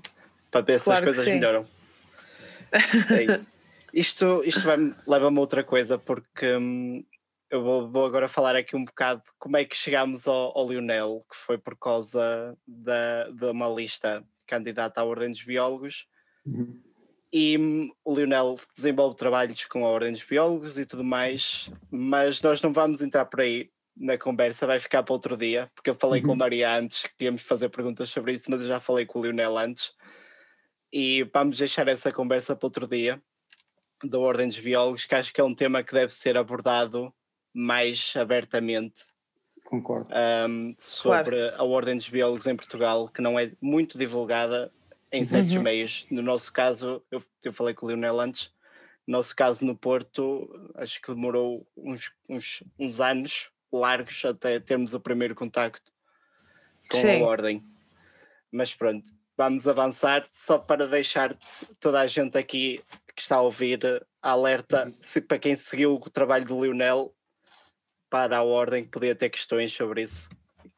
[0.51, 1.66] para ver se as coisas melhoram.
[2.72, 3.41] É
[3.97, 4.68] isto, isto
[5.07, 7.03] leva-me a outra coisa, porque hum,
[7.51, 11.24] eu vou, vou, agora falar aqui um bocado como é que chegámos ao, ao Lionel,
[11.30, 16.07] que foi por causa da, de uma lista candidata à Ordem dos Biólogos.
[16.44, 16.78] Uhum.
[17.32, 22.42] E hum, o Lionel desenvolve trabalhos com a Ordem dos Biólogos e tudo mais, mas
[22.42, 25.94] nós não vamos entrar por aí na conversa, vai ficar para outro dia, porque eu
[25.94, 26.26] falei uhum.
[26.26, 29.20] com a Maria antes que íamos fazer perguntas sobre isso, mas eu já falei com
[29.20, 29.92] o Lionel antes.
[30.92, 33.22] E vamos deixar essa conversa para outro dia
[34.05, 37.12] da Ordem dos Biólogos, que acho que é um tema que deve ser abordado
[37.53, 39.03] mais abertamente.
[39.64, 40.11] Concordo.
[40.49, 41.55] Um, sobre claro.
[41.57, 44.72] a Ordem dos Biólogos em Portugal, que não é muito divulgada
[45.11, 45.62] em certos uhum.
[45.62, 46.07] meios.
[46.11, 48.53] No nosso caso, eu, eu falei com o Leonel antes,
[49.07, 54.94] no nosso caso no Porto, acho que demorou uns, uns, uns anos largos até termos
[54.94, 55.92] o primeiro contacto
[56.90, 57.22] com Sim.
[57.22, 57.64] a Ordem.
[58.51, 61.36] Mas pronto, vamos avançar só para deixar
[61.80, 62.82] toda a gente aqui
[63.17, 63.81] que está a ouvir
[64.21, 67.14] alerta se, para quem seguiu o trabalho do Lionel
[68.11, 70.29] para a ordem que podia ter questões sobre isso.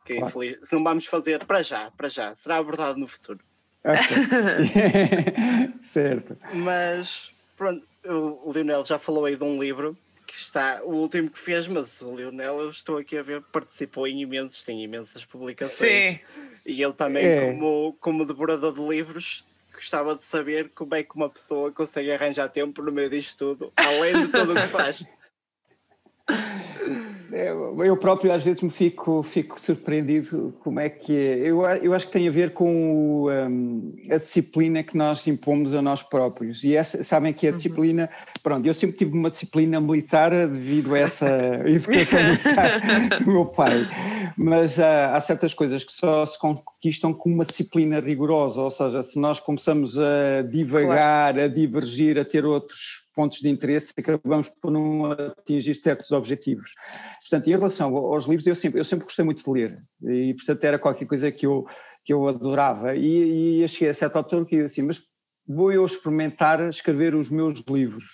[0.07, 0.27] Que claro.
[0.27, 0.71] infeliz...
[0.71, 3.41] não vamos fazer para já, para já, será abordado no futuro.
[5.85, 6.39] certo.
[6.55, 11.39] Mas pronto, o Lionel já falou aí de um livro que está o último que
[11.39, 15.81] fez, mas o Lionel, eu estou aqui a ver, participou em imensos, tem imensas publicações.
[15.81, 16.21] Sim.
[16.67, 17.53] E ele também, é.
[17.53, 19.47] como, como devorador de livros,
[19.79, 23.73] gostava de saber como é que uma pessoa consegue arranjar tempo no meio disto tudo,
[23.77, 25.05] além de tudo o que faz.
[27.33, 27.51] É,
[27.85, 31.39] eu próprio às vezes me fico, fico surpreendido como é que é.
[31.39, 35.75] Eu, eu acho que tem a ver com o, um, a disciplina que nós impomos
[35.75, 36.65] a nós próprios.
[36.65, 37.57] E essa, sabem que a uhum.
[37.57, 38.09] disciplina,
[38.43, 41.29] pronto, eu sempre tive uma disciplina militar devido a essa
[41.67, 42.81] educação militar
[43.21, 43.87] do meu pai.
[44.37, 49.03] Mas há, há certas coisas que só se conquistam com uma disciplina rigorosa, ou seja,
[49.03, 51.43] se nós começamos a divagar, claro.
[51.43, 56.73] a divergir, a ter outros pontos de interesse, acabamos por não atingir certos objetivos.
[57.21, 60.63] Portanto, em relação aos livros, eu sempre, eu sempre gostei muito de ler, e portanto
[60.63, 61.67] era qualquer coisa que eu,
[62.07, 65.01] que eu adorava, e, e eu cheguei a certa altura que eu assim, mas
[65.49, 68.05] vou eu experimentar escrever os meus livros.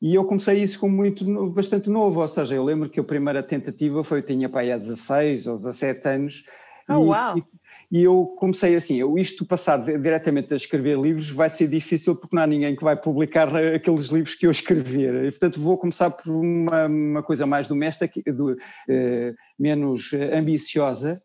[0.00, 3.42] E eu comecei isso com muito, bastante novo, ou seja, eu lembro que a primeira
[3.42, 6.44] tentativa foi, eu tinha para aí há 16 ou 17 anos.
[6.88, 7.38] Oh, e, uau!
[7.38, 7.44] E,
[7.90, 12.36] e eu comecei assim, eu, isto passar diretamente a escrever livros vai ser difícil porque
[12.36, 15.26] não há ninguém que vai publicar aqueles livros que eu escrever.
[15.26, 18.56] E, portanto, vou começar por uma, uma coisa mais doméstica, do,
[18.88, 21.20] eh, menos ambiciosa,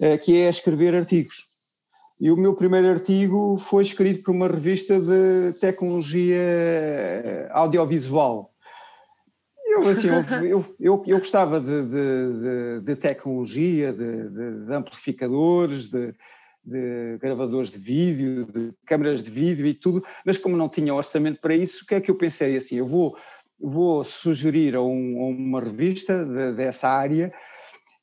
[0.00, 1.50] eh, que é escrever artigos.
[2.20, 8.49] E o meu primeiro artigo foi escrito por uma revista de tecnologia eh, audiovisual.
[9.70, 16.12] Eu, assim, eu, eu, eu, gostava de, de, de tecnologia, de, de amplificadores, de,
[17.20, 21.54] gravadores de vídeo, de câmaras de vídeo e tudo, mas como não tinha orçamento para
[21.54, 22.76] isso, o que é que eu pensei assim?
[22.76, 23.16] Eu vou,
[23.58, 27.32] vou sugerir a, um, a uma revista dessa área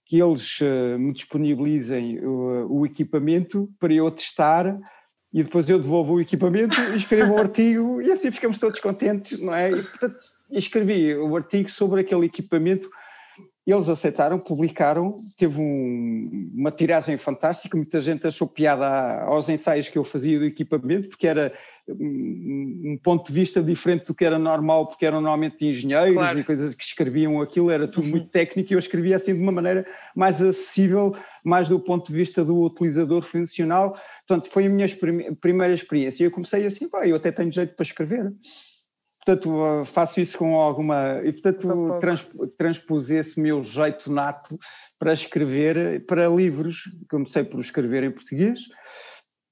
[0.06, 4.80] que eles uh, me disponibilizem o, o, equipamento para eu testar
[5.34, 9.54] e depois eu devolvo o equipamento escrevo um artigo e assim ficamos todos contentes, não
[9.54, 9.70] é?
[9.70, 10.18] E, portanto,
[10.52, 12.90] escrevi o artigo sobre aquele equipamento
[13.68, 18.88] eles aceitaram, publicaram, teve um, uma tiragem fantástica, muita gente achou piada
[19.24, 21.52] aos ensaios que eu fazia do equipamento, porque era
[21.86, 26.40] um, um ponto de vista diferente do que era normal, porque eram normalmente engenheiros claro.
[26.40, 29.52] e coisas que escreviam aquilo, era tudo muito técnico e eu escrevia assim de uma
[29.52, 29.86] maneira
[30.16, 34.00] mais acessível, mais do ponto de vista do utilizador funcional.
[34.26, 34.88] Portanto, foi a minha
[35.42, 36.24] primeira experiência.
[36.24, 38.34] Eu comecei assim, pá, eu até tenho jeito para escrever
[39.28, 44.58] portanto faço isso com alguma e portanto trans, transpus esse meu jeito nato
[44.98, 48.62] para escrever para livros comecei por escrever em português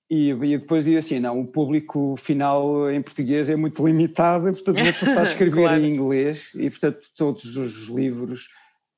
[0.09, 4.81] e, e depois digo assim não o público final em português é muito limitado portanto
[4.81, 5.81] vou passar a escrever claro.
[5.81, 8.47] em inglês e portanto todos os livros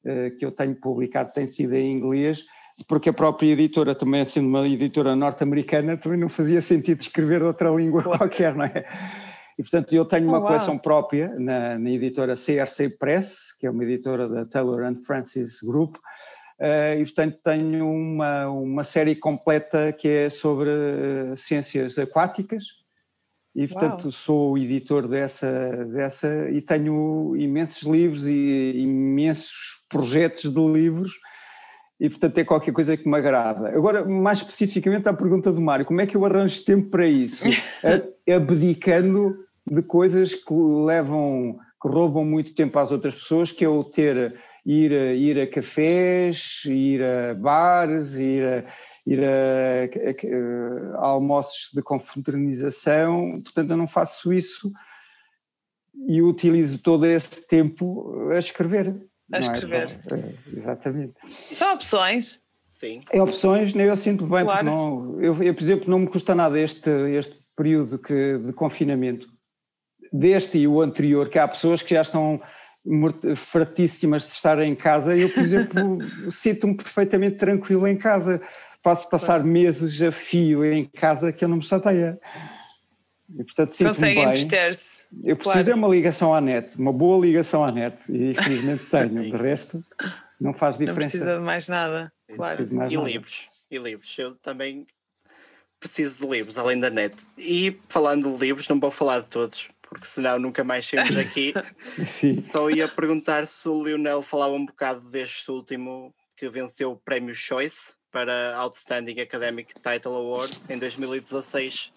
[0.05, 2.45] uh, que eu tenho publicado têm sido em inglês
[2.87, 7.71] porque a própria editora, também sendo uma editora norte-americana, também não fazia sentido escrever outra
[7.71, 8.19] língua claro.
[8.19, 8.85] qualquer, não é?
[9.57, 13.71] E, portanto, eu tenho uma oh, coleção própria na, na, editora CRC Press, que é
[13.71, 19.91] uma editora da Taylor and Francis Group, uh, e, portanto, tenho uma, uma série completa
[19.91, 22.65] que é sobre uh, ciências aquáticas,
[23.55, 24.11] e, portanto, Uau.
[24.11, 31.13] sou o editor dessa, dessa e tenho imensos livros e imensos projetos de livros
[31.99, 33.69] e portanto é qualquer coisa que me agrada.
[33.69, 37.45] Agora, mais especificamente à pergunta do Mário, como é que eu arranjo tempo para isso?
[38.29, 43.83] Abdicando de coisas que levam, que roubam muito tempo às outras pessoas, que é o
[43.83, 48.63] ter, ir a, ir a cafés, ir a bares, ir a,
[49.05, 54.71] ir a, a, a almoços de confraternização, portanto eu não faço isso
[56.07, 58.95] e utilizo todo esse tempo a escrever.
[59.31, 59.39] A é?
[59.39, 59.89] escrever.
[60.11, 60.15] É?
[60.15, 61.15] É, exatamente.
[61.25, 62.39] São opções.
[62.71, 62.99] Sim.
[63.11, 63.89] É opções, né?
[63.89, 64.65] eu sinto bem, claro.
[64.65, 68.53] porque não, eu, eu, por exemplo, não me custa nada este, este período que, de
[68.53, 69.27] confinamento,
[70.11, 72.41] deste e o anterior, que há pessoas que já estão
[73.35, 75.97] fratíssimas de estar em casa, eu, por exemplo,
[76.31, 78.41] sinto-me perfeitamente tranquilo em casa.
[78.83, 82.17] Posso passar meses a fio em casa que eu não me chateia.
[83.29, 85.03] E, portanto, Consegue entreter-se.
[85.23, 85.71] Eu preciso claro.
[85.71, 89.29] é uma ligação à net, uma boa ligação à net, e infelizmente tenho.
[89.29, 89.83] De resto,
[90.39, 91.01] não faz diferença.
[91.01, 92.11] Não precisa de mais nada.
[92.33, 92.73] Claro.
[92.73, 93.09] Mais e nada.
[93.09, 93.49] livros.
[93.69, 94.17] E livros.
[94.17, 94.87] Eu também
[95.79, 97.15] preciso de livros, além da net.
[97.37, 101.53] E falando de livros, não vou falar de todos, porque senão nunca mais saímos aqui.
[102.51, 107.33] Só ia perguntar se o Lionel falava um bocado deste último que venceu o prémio
[107.33, 111.91] Choice para Outstanding Academic Title Award em 2016,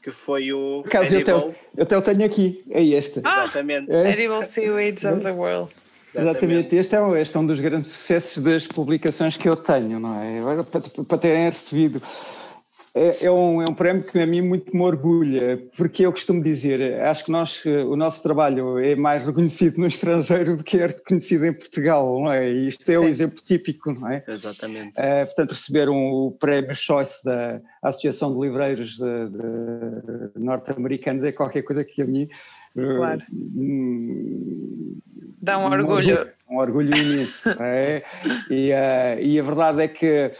[0.00, 0.84] que foi o.
[0.88, 1.32] Caso Edible.
[1.32, 3.20] eu, eu até o tenho aqui, é este.
[3.24, 3.92] Ah, Exatamente.
[3.92, 4.12] É.
[4.12, 5.72] Edible Seaweeds of the World.
[6.16, 10.22] Exatamente, este é, este é um dos grandes sucessos das publicações que eu tenho, não
[10.22, 10.62] é?
[10.62, 12.00] Para, para terem recebido
[12.94, 16.42] é, é, um, é um prémio que a mim muito me orgulha, porque eu costumo
[16.42, 20.86] dizer, acho que nós, o nosso trabalho é mais reconhecido no estrangeiro do que é
[20.86, 22.50] reconhecido em Portugal, não é?
[22.50, 23.04] E isto é Sim.
[23.04, 24.22] o exemplo típico, não é?
[24.28, 24.92] Exatamente.
[24.96, 28.98] É, portanto, receber um, o prémio Choice da Associação de Livreiros
[30.36, 32.28] norte-americanos é qualquer coisa que a mim
[32.74, 33.22] Claro.
[33.32, 34.98] Uh,
[35.40, 36.18] Dá um, um orgulho.
[36.18, 36.32] orgulho.
[36.50, 37.50] Um orgulho imenso.
[37.62, 38.02] é?
[38.50, 40.34] e, uh, e a verdade é que eh,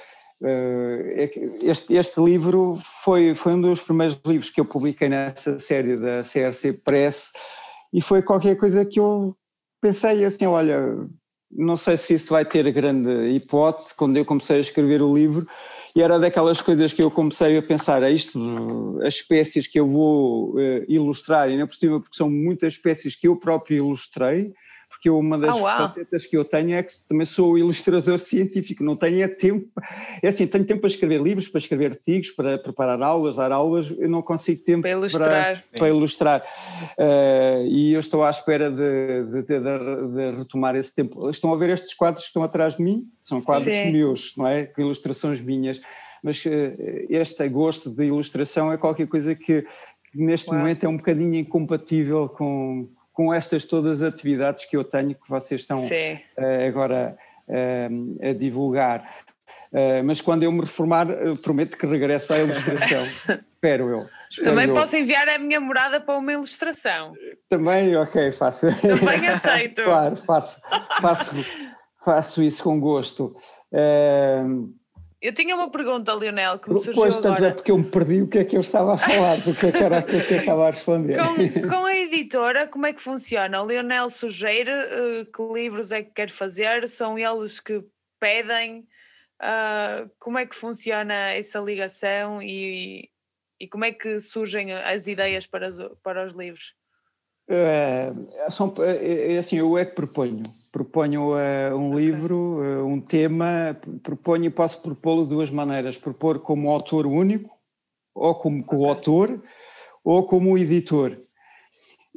[1.62, 6.22] este, este, livro foi, foi um dos primeiros livros que eu publiquei nessa série da
[6.22, 7.32] CRC Press
[7.92, 9.34] e foi qualquer coisa que eu
[9.80, 11.07] pensei assim, olha,
[11.51, 13.95] não sei se isso vai ter grande hipótese.
[13.95, 15.47] Quando eu comecei a escrever o livro
[15.95, 19.86] e era daquelas coisas que eu comecei a pensar, é isto, as espécies que eu
[19.86, 24.53] vou uh, ilustrar, é por cima porque são muitas espécies que eu próprio ilustrei,
[25.05, 28.96] porque uma das oh, facetas que eu tenho é que também sou ilustrador científico, não
[28.96, 29.68] tenho é tempo,
[30.22, 33.92] é assim, tenho tempo para escrever livros, para escrever artigos, para preparar aulas, dar aulas,
[33.98, 35.28] eu não consigo tempo para ilustrar.
[35.28, 36.42] Para, para ilustrar.
[36.98, 41.28] Uh, e eu estou à espera de, de, de, de, retomar esse tempo.
[41.28, 43.02] Estão a ver estes quadros que estão atrás de mim?
[43.20, 43.92] São quadros Sim.
[43.92, 44.72] meus, não é?
[44.78, 45.82] Ilustrações minhas.
[46.22, 46.50] Mas uh,
[47.11, 49.66] este gosto de ilustração é qualquer coisa que,
[50.11, 50.59] que neste Uau.
[50.59, 55.30] momento é um bocadinho incompatível com com estas todas as atividades que eu tenho, que
[55.30, 57.16] vocês estão uh, agora
[57.48, 59.08] uh, a divulgar.
[59.72, 61.06] Uh, mas quando eu me reformar,
[61.42, 63.04] prometo que regresso à ilustração.
[63.54, 63.98] Espero eu.
[64.28, 64.74] Espero Também eu.
[64.74, 67.14] posso enviar a minha morada para uma ilustração.
[67.48, 68.66] Também, ok, faço.
[68.82, 69.82] Também aceito.
[69.84, 70.60] claro, faço,
[71.00, 71.46] faço,
[72.04, 73.34] faço isso com gosto.
[73.72, 74.68] Uh,
[75.24, 77.46] eu tinha uma pergunta, Lionel, que me surgiu pois, agora.
[77.46, 79.98] é porque eu me perdi o que é que eu estava a falar, porque era
[80.00, 81.16] aquilo que eu estava a responder.
[81.16, 83.62] Com, com, a editora, como é que funciona?
[83.62, 86.86] O Lionel sugere uh, que livros é que quer fazer?
[86.86, 87.82] São eles que
[88.20, 88.86] pedem?
[89.40, 93.08] Uh, como é que funciona essa ligação e,
[93.58, 96.74] e como é que surgem as ideias para, os, para os livros?
[97.48, 98.12] É,
[98.50, 100.42] são, é, assim, eu é que proponho
[100.74, 102.04] proponho uh, um okay.
[102.04, 107.48] livro, uh, um tema, proponho e posso propô-lo de duas maneiras, propor como autor único,
[108.12, 109.38] ou como coautor,
[110.04, 111.16] ou como editor.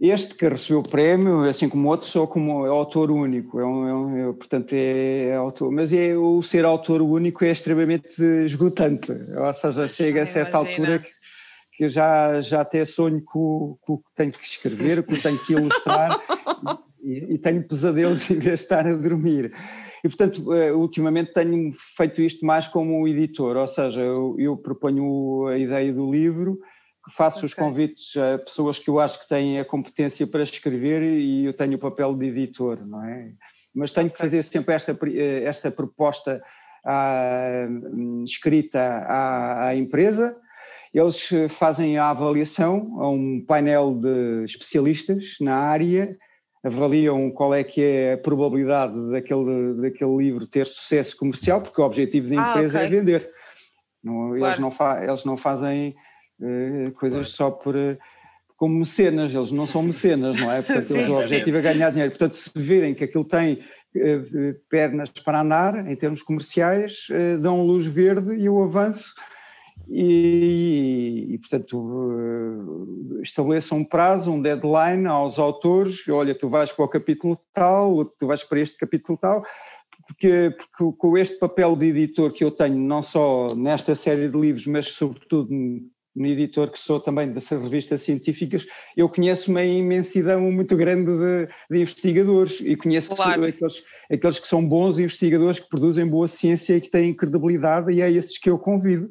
[0.02, 3.94] Este que recebeu o prémio, assim como outros, sou como autor único, é um, é
[3.94, 9.12] um, é, portanto é, é, autor, mas é, o ser autor único é extremamente esgotante,
[9.12, 11.10] ou seja, chega a certa altura que,
[11.74, 15.46] que já, já até sonho com o que tenho que escrever, com o que tenho
[15.46, 16.20] que ilustrar,
[17.08, 19.54] e, e tenho pesadelos em vez de estar a dormir.
[20.04, 25.48] E, portanto, eh, ultimamente tenho feito isto mais como editor, ou seja, eu, eu proponho
[25.48, 26.60] a ideia do livro,
[27.16, 27.48] faço okay.
[27.48, 31.54] os convites a pessoas que eu acho que têm a competência para escrever e eu
[31.54, 33.32] tenho o papel de editor, não é?
[33.74, 36.42] Mas tenho que fazer sempre esta, eh, esta proposta
[36.86, 37.68] à,
[38.26, 40.36] escrita à, à empresa,
[40.94, 46.18] eles fazem a avaliação a um painel de especialistas na área
[46.68, 51.86] avaliam qual é que é a probabilidade daquele, daquele livro ter sucesso comercial, porque o
[51.86, 52.98] objetivo da ah, empresa ah, okay.
[52.98, 53.30] é vender.
[54.04, 54.46] Não, claro.
[54.46, 55.96] eles, não fa, eles não fazem
[56.40, 57.52] uh, coisas claro.
[57.52, 57.98] só por uh,
[58.56, 60.62] como mecenas, eles não são mecenas, não é?
[60.64, 62.12] Portanto, sim, eles, o objetivo é ganhar dinheiro.
[62.12, 63.54] Portanto, se virem que aquilo tem
[63.96, 67.08] uh, pernas para andar, em termos comerciais,
[67.42, 69.14] dão luz verde e o avanço
[69.90, 76.86] e, e, portanto eh, estabeleçam um prazo, um deadline aos autores, olha, tu vais para
[76.86, 79.44] o capítulo tal, tu vais para este capítulo tal,
[80.06, 84.38] porque, porque com este papel de editor que eu tenho, não só nesta série de
[84.38, 85.50] livros, mas sobretudo
[86.18, 88.66] no editor que sou também dessas revistas científicas,
[88.96, 93.46] eu conheço uma imensidão muito grande de, de investigadores e conheço claro.
[93.46, 98.02] aqueles, aqueles que são bons investigadores, que produzem boa ciência e que têm credibilidade, e
[98.02, 99.08] é esses que eu convido.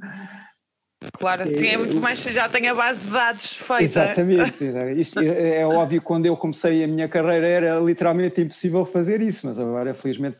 [1.12, 3.82] Claro, assim é muito mais, já tem a base de dados feita.
[3.82, 4.64] Exatamente,
[4.98, 9.46] isto é, é óbvio quando eu comecei a minha carreira era literalmente impossível fazer isso,
[9.46, 10.38] mas agora felizmente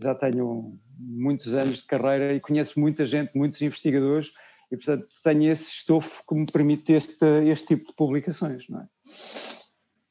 [0.00, 4.32] já tenho muitos anos de carreira e conheço muita gente, muitos investigadores
[4.70, 8.86] e portanto tenho esse estofo que me permite este, este tipo de publicações, não é?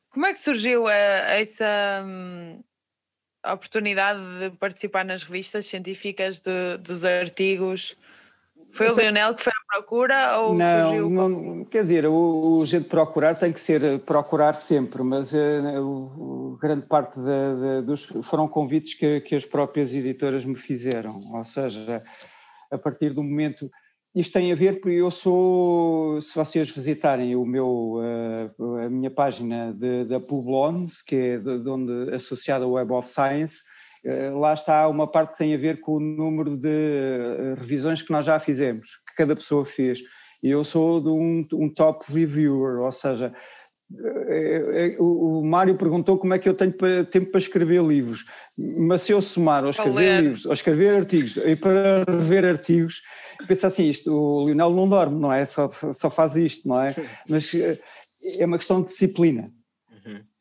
[0.09, 2.63] Como é que surgiu uh, essa um,
[3.45, 7.95] oportunidade de participar nas revistas científicas de, dos artigos?
[8.71, 11.09] Foi o Leonel que foi à procura ou não, surgiu?
[11.09, 15.31] Não, quer dizer, o, o jeito de procurar tem que ser eh, procurar sempre, mas
[15.33, 17.19] uh, o, grande parte
[17.85, 22.01] dos foram convites que, que as próprias editoras me fizeram, ou seja,
[22.71, 23.69] a partir do momento
[24.17, 27.99] isto tem a ver porque eu sou, se vocês visitarem o meu,
[28.57, 29.71] uh, a minha página
[30.09, 33.67] da Publons, que é de, de onde associada ao Web of Science, eh,
[34.33, 38.11] lá está uma parte que tem a ver com o número de eh, revisões que
[38.11, 39.99] nós já fizemos, que cada pessoa fez.
[40.43, 43.33] E eu sou de um, um top reviewer, ou seja,
[44.29, 46.73] eh, o Mário perguntou como é que eu tenho
[47.05, 48.25] tempo para escrever livros,
[48.79, 53.01] mas se eu somar ou escrever livros, ou escrever artigos e para rever artigos,
[53.47, 55.45] pensa assim, isto, o Lionel não dorme, não é?
[55.45, 56.93] Só, só faz isto, não é?
[57.27, 57.51] Mas
[58.39, 59.45] é uma questão de disciplina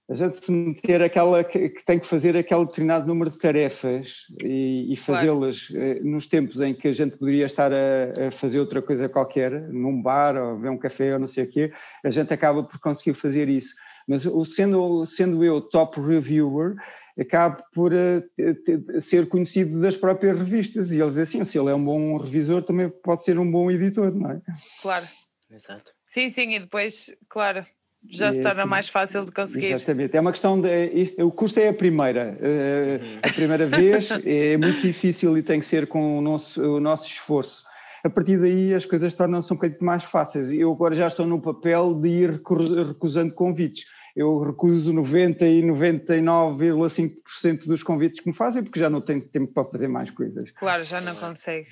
[0.08, 4.26] a gente se meter aquela que, que, tem que fazer aquele determinado número de tarefas
[4.40, 5.86] e, e fazê-las claro.
[5.86, 9.68] Eh, nos tempos em que a gente poderia estar a, a, fazer outra coisa qualquer,
[9.72, 11.72] num bar ou ver um café ou não sei o quê,
[12.04, 13.74] a gente acaba por conseguir fazer isso.
[14.08, 14.22] Mas
[14.54, 16.76] sendo, sendo eu top reviewer,
[17.18, 21.74] acabo por uh, ser conhecido das próprias revistas e eles dizem assim, se ele é
[21.74, 24.40] um bom revisor também pode ser um bom editor, não é?
[24.80, 25.04] Claro.
[25.50, 25.92] Exato.
[26.04, 27.64] Sim, sim, e depois, claro,
[28.10, 29.72] já se torna mais fácil de conseguir.
[29.72, 31.14] Exatamente, é uma questão de.
[31.18, 32.36] O custo é a primeira.
[32.40, 36.80] Eh, a primeira vez é muito difícil e tem que ser com o nosso, o
[36.80, 37.64] nosso esforço.
[38.04, 40.52] A partir daí as coisas tornam-se um bocadinho mais fáceis.
[40.52, 42.40] Eu agora já estou no papel de ir
[42.86, 43.86] recusando convites.
[44.14, 49.52] Eu recuso 90 e 99,5% dos convites que me fazem porque já não tenho tempo
[49.52, 50.52] para fazer mais coisas.
[50.52, 51.68] Claro, já não consegue.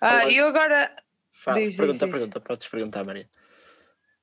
[0.00, 0.90] Ah, eu agora.
[1.32, 3.26] Fala, diz, pergunta, diz, pergunta, podes perguntar, Maria.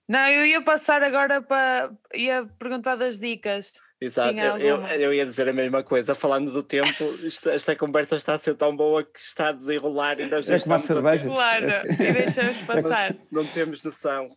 [0.07, 1.91] Não, eu ia passar agora para.
[2.13, 3.73] ia perguntar das dicas.
[3.99, 6.13] Exato, eu, eu, eu, ia dizer a mesma coisa.
[6.13, 10.19] Falando do tempo, isto, esta conversa está a ser tão boa que está a desenrolar
[10.19, 11.27] e nós já é estamos cerveja.
[11.27, 13.15] Claro, e deixamos passar.
[13.31, 14.29] Não, não temos noção.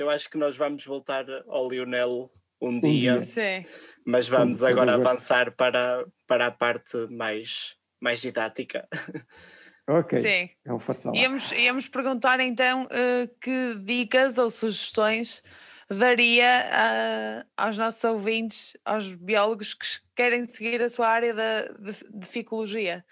[0.00, 2.28] Eu acho que nós vamos voltar ao Lionel
[2.60, 3.20] um dia.
[3.20, 3.60] Sim.
[4.04, 8.86] Mas vamos agora avançar para, para a parte mais, mais didática.
[9.88, 10.20] Ok.
[10.20, 10.50] Sim.
[10.64, 15.42] É um íamos, íamos perguntar então uh, que dicas ou sugestões
[15.90, 21.92] daria uh, aos nossos ouvintes, aos biólogos que querem seguir a sua área da, de,
[22.14, 23.04] de ficologia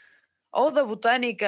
[0.50, 1.46] ou da botânica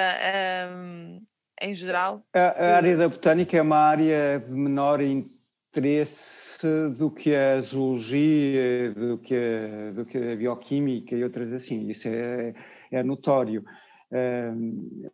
[0.78, 1.20] um,
[1.60, 2.24] eh, em geral?
[2.34, 6.66] A, a, área da botânica é uma área de menor interesse
[6.96, 11.90] do que a zoologia, do que a, do que a bioquímica e outras assim.
[11.90, 12.54] Isso é,
[12.90, 13.64] é notório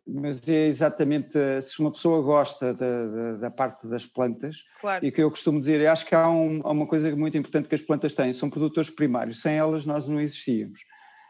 [0.05, 5.05] mas é exatamente se uma pessoa gosta da, da, da parte das plantas, claro.
[5.05, 7.75] e que eu costumo dizer, acho que há, um, há, uma coisa muito importante que
[7.75, 10.79] as plantas têm, são produtores primários, sem elas nós não existíamos.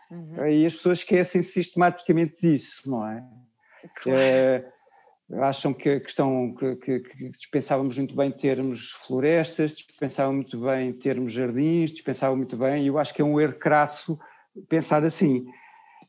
[0.09, 0.45] Uhum.
[0.47, 3.23] E as pessoas esquecem sistematicamente disso, não é?
[4.03, 4.19] Claro.
[4.19, 4.65] É,
[5.39, 11.31] acham que, estão, que, que, que, dispensávamos muito bem termos florestas, dispensavam muito bem termos
[11.31, 14.17] jardins, dispensavam muito bem, e eu acho que é um erro crasso
[14.67, 15.45] pensar assim.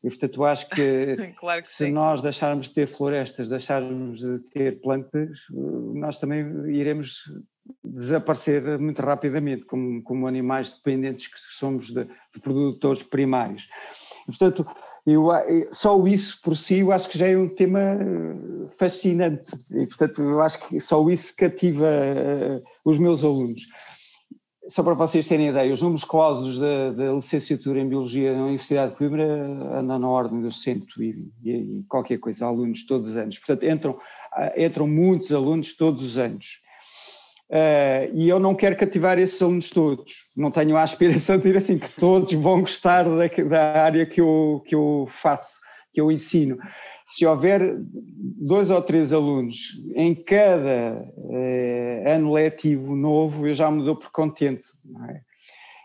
[0.03, 1.91] E portanto acho que, claro que se sim.
[1.91, 5.39] nós deixarmos de ter florestas, deixarmos de ter plantas,
[5.93, 7.23] nós também iremos
[7.83, 13.69] desaparecer muito rapidamente como, como animais dependentes que somos de, de produtores primários.
[14.23, 14.65] E, portanto,
[15.05, 15.29] eu,
[15.73, 17.79] só isso por si eu acho que já é um tema
[18.77, 23.61] fascinante e portanto eu acho que só isso cativa uh, os meus alunos
[24.67, 28.91] só para vocês terem ideia, os números clausos da, da, licenciatura em Biologia na Universidade
[28.91, 31.09] de Coimbra andam na ordem dos 100 e,
[31.45, 33.37] e, qualquer coisa, alunos todos os anos.
[33.39, 33.97] Portanto, entram,
[34.31, 36.61] ah, entram muitos alunos todos os anos.
[37.49, 41.57] Uh, e eu não quero cativar esses alunos todos, não tenho a aspiração de dizer
[41.57, 45.59] assim que todos vão gostar da, da área que eu, que eu faço,
[45.93, 46.57] que eu ensino
[47.05, 47.75] se houver
[48.41, 54.11] dois ou três alunos em cada eh, ano letivo novo, eu já me dou por
[54.11, 54.65] contente.
[55.09, 55.21] É?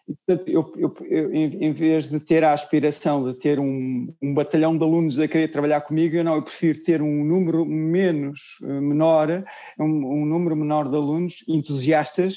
[0.07, 4.77] Portanto, eu, eu, eu, em vez de ter a aspiração de ter um, um, batalhão
[4.77, 8.81] de alunos a querer trabalhar comigo, eu não, eu prefiro ter um número menos eh,
[8.81, 9.29] menor,
[9.79, 12.37] um, um número menor de alunos entusiastas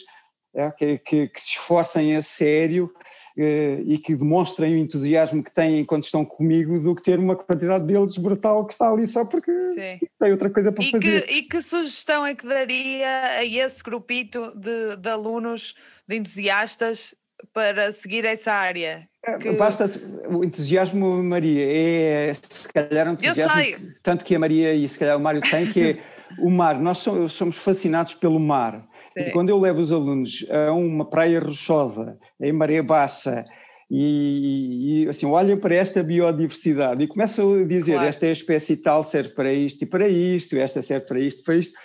[0.54, 2.92] é, que, que, que, se esforcem a sério
[3.38, 7.88] e que demonstrem o entusiasmo que têm quando estão comigo do que ter uma quantidade
[7.88, 10.00] deles brutal que está ali só porque Sim.
[10.20, 11.22] tem outra coisa para e fazer.
[11.22, 15.76] Que, e que sugestão é que daria a esse grupito de, de alunos,
[16.08, 17.16] de entusiastas,
[17.54, 19.08] para seguir essa área?
[19.24, 19.52] É, que...
[19.52, 19.90] Basta
[20.30, 25.18] o entusiasmo, Maria, é se calhar um entusiasmo tanto que a Maria e se calhar
[25.18, 25.98] o Mário têm, que é
[26.40, 26.80] o mar.
[26.80, 28.84] Nós somos fascinados pelo mar.
[29.16, 33.46] E quando eu levo os alunos a uma praia rochosa, em maré baixa,
[33.90, 38.08] e, e, assim, olhem para esta biodiversidade e começam a dizer claro.
[38.08, 41.44] esta é a espécie tal, serve para isto e para isto, esta serve para isto,
[41.44, 41.78] para isto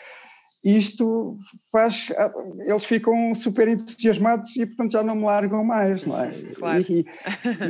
[0.67, 1.37] isto
[1.71, 2.11] faz.
[2.61, 6.31] Eles ficam super entusiasmados e, portanto, já não me largam mais, não é?
[6.57, 6.85] Claro.
[6.89, 7.05] E,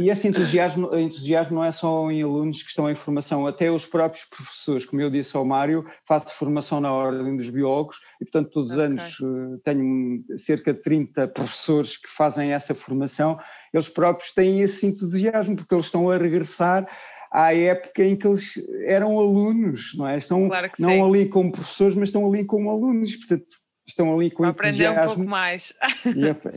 [0.01, 3.85] e, esse entusiasmo, entusiasmo não é só em alunos que estão em formação, até os
[3.85, 8.51] próprios professores, como eu disse ao Mário, faço formação na Ordem dos Biólogos e, portanto,
[8.53, 8.87] todos os okay.
[8.87, 13.39] anos eh, tenho cerca de 30 professores que fazem essa formação.
[13.73, 16.87] Eles próprios têm esse entusiasmo porque eles estão a regressar
[17.31, 18.55] à época em que eles
[18.85, 20.19] eram alunos, não é?
[20.19, 21.03] Estão claro não sim.
[21.03, 23.47] ali como professores, mas estão ali como alunos, portanto,
[23.87, 25.13] estão ali com Aprender entusiasmo.
[25.13, 25.73] um pouco mais.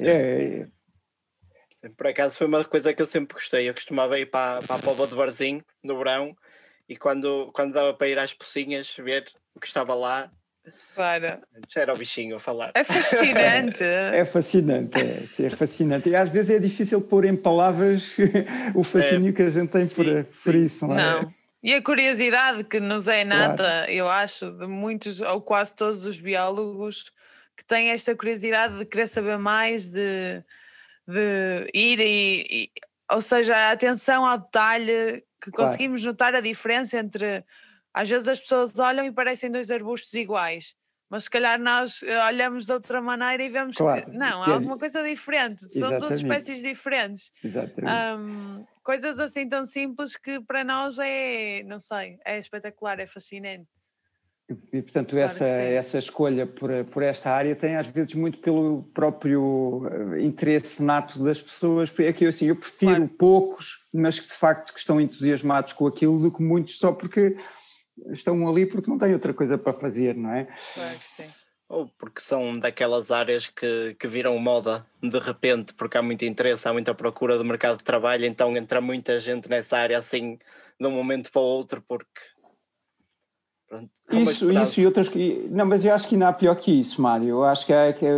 [0.01, 0.67] É, é,
[1.83, 3.69] é, Por acaso foi uma coisa que eu sempre gostei.
[3.69, 6.35] Eu costumava ir para, para a Póvoa de Barzinho no verão
[6.87, 10.29] e quando, quando dava para ir às pocinhas ver o que estava lá,
[10.93, 11.41] Claro.
[11.67, 12.71] Já era o bichinho a falar.
[12.73, 13.83] É fascinante.
[13.83, 16.09] é fascinante, é, é, fascinante.
[16.09, 18.15] E às vezes é difícil pôr em palavras
[18.75, 21.21] o fascínio é, que a gente tem sim, por, por isso, não, é?
[21.21, 21.33] não.
[21.61, 23.91] E a curiosidade que nos é nada, claro.
[23.91, 27.11] eu acho, de muitos ou quase todos os biólogos
[27.57, 30.41] que têm esta curiosidade de querer saber mais, de,
[31.05, 32.71] de ir e, e
[33.11, 35.69] ou seja, a atenção ao detalhe, que claro.
[35.69, 37.43] conseguimos notar a diferença entre
[37.93, 40.75] às vezes as pessoas olham e parecem dois arbustos iguais,
[41.09, 44.49] mas se calhar nós eh, olhamos de outra maneira e vemos claro, que não, há
[44.49, 47.31] é alguma coisa diferente, são duas espécies diferentes.
[47.43, 48.21] Exatamente.
[48.21, 53.67] Um, coisas assim tão simples que para nós é, não sei, é espetacular, é fascinante.
[54.73, 58.83] E, portanto, claro essa, essa escolha por, por esta área tem às vezes muito pelo
[58.95, 59.83] próprio
[60.15, 61.93] eh, interesse nato das pessoas.
[61.99, 63.09] É que eu, assim, eu prefiro claro.
[63.09, 67.37] poucos, mas que de facto que estão entusiasmados com aquilo, do que muitos só porque
[68.07, 70.47] estão ali porque não têm outra coisa para fazer, não é?
[70.73, 71.29] Claro que sim.
[71.67, 76.67] Ou porque são daquelas áreas que, que viram moda de repente, porque há muito interesse,
[76.67, 80.39] há muita procura do mercado de trabalho, então entra muita gente nessa área assim
[80.79, 82.19] de um momento para o outro, porque
[83.69, 85.11] Pronto, isso, isso e outras.
[85.51, 87.29] Não, mas eu acho que ainda há pior que isso, Mário.
[87.29, 88.09] Eu acho que, é, que é,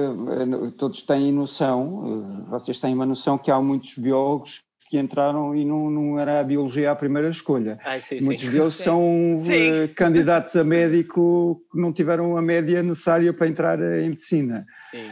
[0.78, 5.64] todos têm noção, eh, vocês têm uma noção que há muitos biólogos que entraram e
[5.64, 7.80] não, não era a biologia a primeira escolha.
[7.82, 8.52] Ai, sim, Muitos sim.
[8.52, 8.84] deles sim.
[8.84, 9.02] são
[9.40, 9.88] sim.
[9.96, 14.66] candidatos a médico que não tiveram a média necessária para entrar em medicina.
[14.92, 15.10] Sim.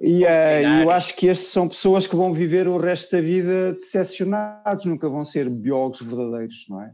[0.00, 3.74] E uh, eu acho que estes são pessoas que vão viver o resto da vida
[3.74, 6.92] decepcionados, nunca vão ser biólogos verdadeiros, não é?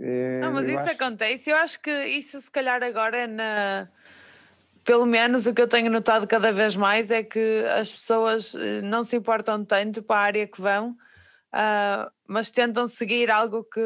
[0.00, 0.92] É, não, mas isso acho...
[0.92, 1.50] acontece.
[1.50, 3.88] Eu acho que isso, se calhar, agora é na.
[4.84, 8.82] Pelo menos o que eu tenho notado cada vez mais é que as pessoas eh,
[8.82, 13.80] não se importam tanto para a área que vão, uh, mas tentam seguir algo que,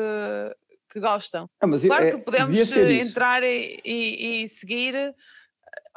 [0.90, 1.51] que gostam.
[1.61, 5.14] Ah, claro é, que podemos entrar e, e, e, seguir,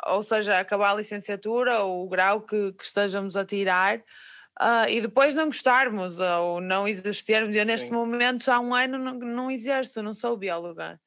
[0.07, 4.01] ou seja, acabar a licenciatura ou o grau que, que estejamos a tirar,
[4.61, 7.55] Uh, e depois não gostarmos ou não exercermos.
[7.55, 7.93] Eu, neste Sim.
[7.93, 10.99] momento, há um ano, não, não exerço, não sou bióloga.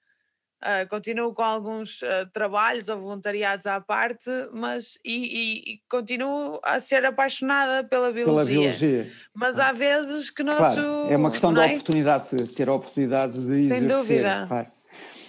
[0.63, 6.61] Uh, continuo com alguns uh, trabalhos ou voluntariados à parte, mas e, e, e, continuo
[6.63, 8.45] a ser apaixonada pela biologia.
[8.45, 9.13] Pela biologia.
[9.35, 10.59] Mas há vezes que nós.
[10.59, 11.67] Claro, é uma questão de é?
[11.67, 13.79] oportunidade, ter a oportunidade de exercer.
[13.79, 14.45] Sem dúvida.
[14.47, 14.67] Claro.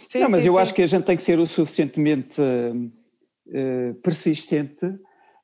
[0.10, 0.60] Sim, não, mas sim, eu sim.
[0.60, 2.36] acho que a gente tem que ser o suficientemente
[4.04, 4.86] persistente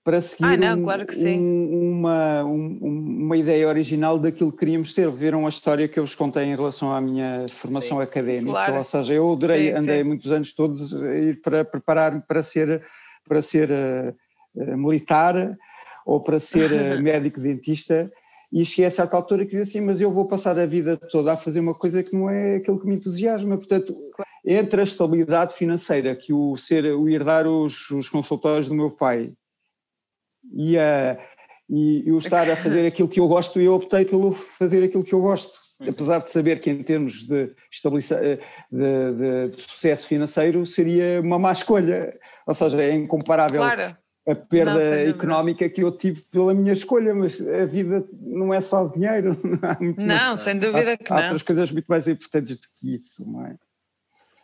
[0.04, 4.94] para seguir ah, não, um, claro um, uma, um, uma ideia original daquilo que queríamos
[4.94, 5.10] ser.
[5.12, 8.78] Viram a história que eu vos contei em relação à minha formação sim, académica, claro.
[8.78, 10.04] ou seja, eu adorei, sim, andei sim.
[10.04, 12.84] muitos anos todos a ir para preparar-me para ser,
[13.28, 15.56] para ser uh, militar
[16.06, 18.10] ou para ser uh, médico dentista
[18.52, 21.34] e cheguei a certa altura que disse assim, mas eu vou passar a vida toda
[21.34, 23.94] a fazer uma coisa que não é aquilo que me entusiasma, portanto,
[24.44, 29.34] entre a estabilidade financeira que o ser, o herdar os, os consultórios do meu pai
[30.54, 31.18] e, a,
[31.70, 35.04] e, e o estar a fazer aquilo que eu gosto, eu optei pelo fazer aquilo
[35.04, 35.70] que eu gosto.
[35.82, 41.54] Apesar de saber que em termos de, de, de, de, sucesso financeiro seria uma má
[41.54, 43.96] escolha, ou seja, é incomparável claro.
[44.28, 48.60] a perda não, económica que eu tive pela minha escolha, mas a vida não é
[48.60, 49.38] só dinheiro.
[49.98, 51.22] Não, não sem dúvida há, que há não.
[51.22, 53.56] Há outras coisas muito mais importantes do que isso, não é?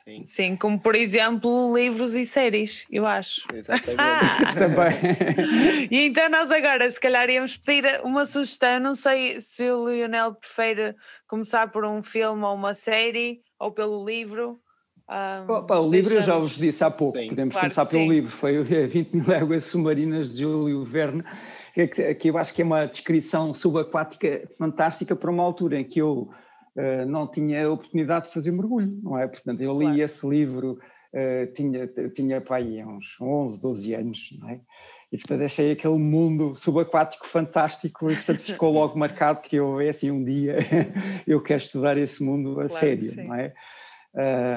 [0.08, 0.24] Sim.
[0.28, 3.42] Sim, como por exemplo livros e séries, eu acho.
[3.52, 3.98] Exatamente.
[4.56, 5.88] Também.
[5.90, 8.80] e então nós agora, se calhar, íamos pedir uma sugestão.
[8.80, 10.96] Não sei se o Lionel prefere
[11.28, 14.60] começar por um filme ou uma série ou pelo livro.
[15.10, 17.28] Um, Opa, o livro eu já vos disse há pouco, sim.
[17.30, 18.10] podemos claro começar pelo sim.
[18.10, 18.30] livro.
[18.30, 21.24] Foi 20 mil léguas submarinas de Júlio Verne,
[21.74, 26.00] que, que eu acho que é uma descrição subaquática fantástica para uma altura em que
[26.00, 26.30] eu
[26.76, 29.28] uh, não tinha a oportunidade de fazer mergulho, não é?
[29.28, 30.02] Portanto, eu li claro.
[30.02, 30.80] esse livro,
[31.14, 34.60] uh, tinha, tinha aí uns 11, 12 anos, não é?
[35.12, 39.90] E portanto achei aquele mundo subaquático fantástico e portanto ficou logo marcado que eu, é
[39.90, 40.58] assim, um dia
[41.26, 43.54] eu quero estudar esse mundo a claro, sério, não é?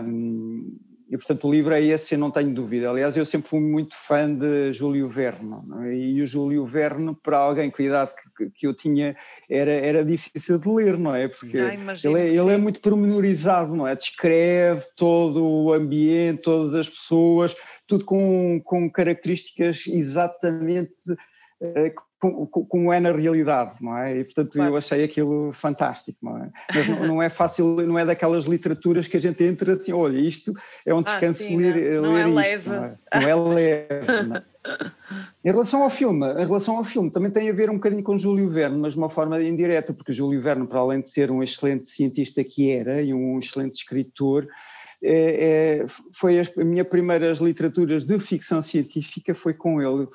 [0.04, 0.76] Um,
[1.11, 2.90] e, portanto, o livro é esse, eu não tenho dúvida.
[2.90, 5.56] Aliás, eu sempre fui muito fã de Júlio Verne.
[5.84, 5.94] É?
[5.94, 9.16] E o Júlio Verne, para alguém com a idade que, que, eu tinha,
[9.48, 11.26] era, era difícil de ler, não é?
[11.26, 11.72] Porque ah,
[12.04, 13.96] ele, é, ele é muito pormenorizado, não é?
[13.96, 17.56] Descreve todo o ambiente, todas as pessoas,
[17.86, 20.92] tudo com, com características exatamente
[21.62, 24.18] eh, como é na realidade, não é?
[24.18, 24.72] E portanto claro.
[24.72, 26.50] eu achei aquilo fantástico, não é?
[26.74, 30.18] Mas não, não, é fácil, não é daquelas literaturas que a gente entra assim, olha,
[30.18, 30.52] isto
[30.84, 32.88] é um ah, descanso ah, sim, ler, não, ler não é isto, leve.
[33.14, 34.22] Não é, não é leve.
[34.24, 34.42] Não.
[35.44, 38.18] Em relação ao filme, em relação ao filme, também tem a ver um bocadinho com
[38.18, 41.42] Júlio Verne, mas de uma forma indireta, porque Júlio Verne, para além de ser um
[41.42, 44.46] excelente cientista que era e um excelente escritor,
[45.02, 50.06] é, é, foi as minhas primeiras literaturas de ficção científica foi com ele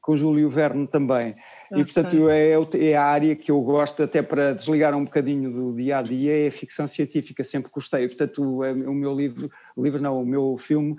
[0.00, 1.34] com o Júlio Verne também.
[1.72, 5.74] e portanto é, é, a área que eu gosto até para desligar um bocadinho do
[5.74, 8.06] dia a dia, é a ficção científica, sempre gostei.
[8.08, 10.96] Portanto o, o meu livro, o livro não, o meu filme,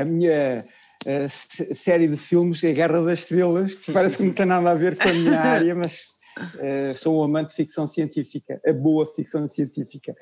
[0.00, 0.60] a minha
[1.06, 4.74] a série de filmes é Guerra das Estrelas, que parece que não tem nada a
[4.74, 9.06] ver com a minha área, mas uh, sou um amante de ficção científica, a boa
[9.14, 10.14] ficção científica.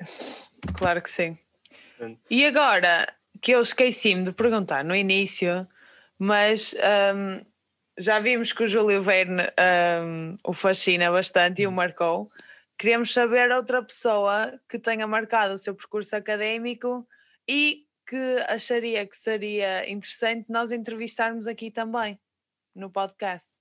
[0.73, 1.37] Claro que sim.
[2.29, 3.07] E agora,
[3.41, 5.67] que eu esqueci-me de perguntar no início,
[6.19, 6.75] mas
[7.15, 7.41] um,
[7.97, 9.43] já vimos que o Júlio Verne
[10.03, 12.25] um, o fascina bastante e o marcou.
[12.77, 17.07] Queremos saber outra pessoa que tenha marcado o seu percurso académico
[17.47, 22.19] e que acharia que seria interessante nós entrevistarmos aqui também
[22.75, 23.57] no podcast.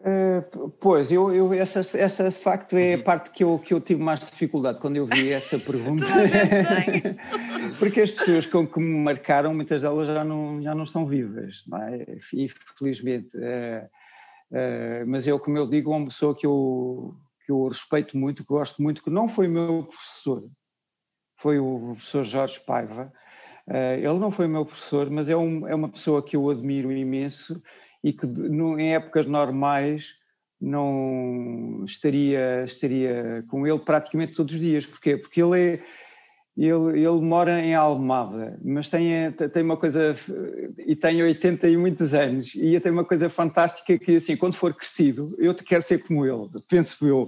[0.00, 3.02] Uh, pois, eu, eu essa, essa de facto é a uhum.
[3.02, 6.06] parte que eu, que eu tive mais dificuldade quando eu vi essa pergunta.
[7.78, 11.64] Porque as pessoas com que me marcaram, muitas delas já não, já não estão vivas,
[11.68, 12.06] não é?
[12.32, 13.36] infelizmente.
[13.36, 13.84] Uh,
[14.52, 17.12] uh, mas eu, como eu digo, é uma pessoa que eu,
[17.44, 20.42] que eu respeito muito, que gosto muito, que não foi meu professor,
[21.36, 23.12] foi o professor Jorge Paiva.
[23.98, 27.60] ele não foi meu professor, mas é, um, é uma pessoa que eu admiro imenso
[28.02, 30.14] e que no, em épocas normais
[30.60, 34.84] não estaria, estaria com ele praticamente todos os dias.
[34.84, 35.16] Porquê?
[35.16, 35.80] Porque ele é,
[36.56, 40.14] ele, ele mora em Almada, mas tem, tem uma coisa,
[40.78, 44.74] e tem 80 e muitos anos, e tem uma coisa fantástica que assim, quando for
[44.74, 47.26] crescido, eu quero ser como ele, penso eu,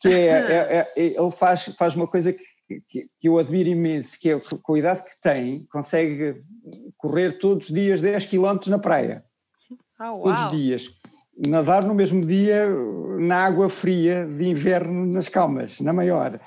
[0.00, 4.18] que é, é, é ele faz, faz uma coisa que, que, que, eu admiro imenso,
[4.20, 6.42] que é com a idade que tem, consegue
[6.96, 9.24] correr todos os dias 10 km na praia.
[10.00, 10.94] Oh, todos os dias.
[11.46, 12.68] Nadar no mesmo dia
[13.18, 16.40] na água fria de inverno nas calmas, na maior.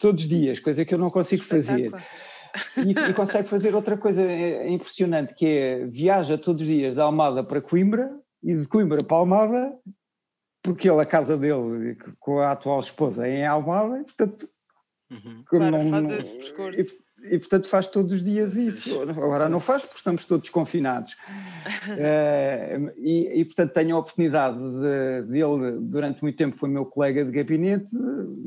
[0.00, 1.92] Todos os dias, coisa que eu não consigo fazer.
[2.76, 6.94] E, e, consegue fazer outra coisa é, é impressionante, que é viaja todos os dias
[6.94, 8.10] de Almada para Coimbra
[8.42, 9.72] e de Coimbra para Almada,
[10.62, 14.48] porque ele, a casa dele, com a atual esposa, é em Almada, portanto...
[15.10, 15.42] Uhum.
[15.44, 19.00] Claro, não, faz esse percurso e portanto faz todos os dias isso.
[19.02, 21.16] Agora não faz porque estamos todos confinados.
[21.98, 26.86] é, e, e, portanto tenho a oportunidade de, de, ele, durante muito tempo foi meu
[26.86, 27.96] colega de gabinete,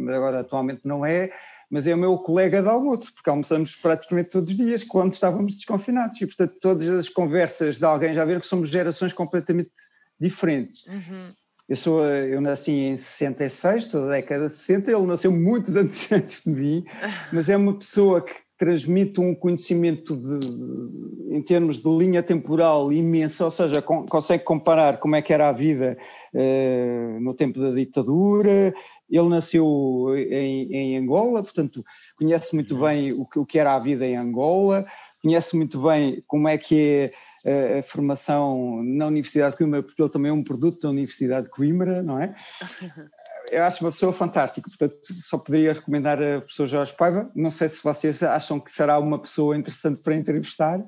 [0.09, 1.31] agora atualmente não é,
[1.69, 5.55] mas é o meu colega de almoço, porque almoçamos praticamente todos os dias quando estávamos
[5.55, 6.19] desconfinados.
[6.21, 9.71] E portanto todas as conversas de alguém já viram que somos gerações completamente
[10.19, 10.85] diferentes.
[10.87, 11.33] Uhum.
[11.67, 16.11] Eu, sou, eu nasci em 66, toda a década de 60, ele nasceu muitos anos
[16.11, 16.85] antes de mim,
[17.31, 23.43] mas é uma pessoa que transmite um conhecimento de, em termos de linha temporal imenso,
[23.43, 25.97] ou seja, com, consegue comparar como é que era a vida
[26.33, 28.73] uh, no tempo da ditadura.
[29.09, 31.83] Ele nasceu em, em Angola, portanto,
[32.17, 34.81] conhece muito bem o que, o que, era a vida em Angola,
[35.21, 37.09] conhece muito bem como é que
[37.45, 40.89] é a, a formação na Universidade de Coimbra, porque ele também é um produto da
[40.89, 42.35] Universidade de Coimbra, não é?
[43.51, 47.31] eu acho uma pessoa fantástica, portanto só poderia recomendar a pessoa Jorge Paiva.
[47.35, 50.79] Não sei se vocês acham que será uma pessoa interessante para entrevistar.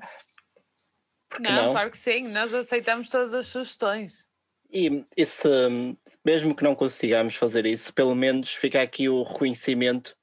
[1.39, 4.25] Não, não, claro que sim, nós aceitamos todas as sugestões.
[4.71, 5.47] E, e se,
[6.23, 10.15] mesmo que não consigamos fazer isso, pelo menos fica aqui o reconhecimento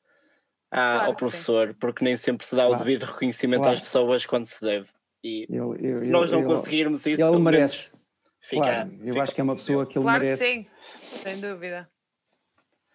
[0.71, 1.75] à, claro ao professor, sim.
[1.75, 2.83] porque nem sempre se dá claro.
[2.83, 3.75] o devido reconhecimento claro.
[3.75, 4.89] às pessoas quando se deve.
[5.23, 7.93] E eu, eu, se nós não conseguirmos isso, ele merece.
[8.41, 10.43] Fica, eu fica acho que é uma pessoa que ele claro merece.
[10.43, 11.89] Claro que sim, sem dúvida.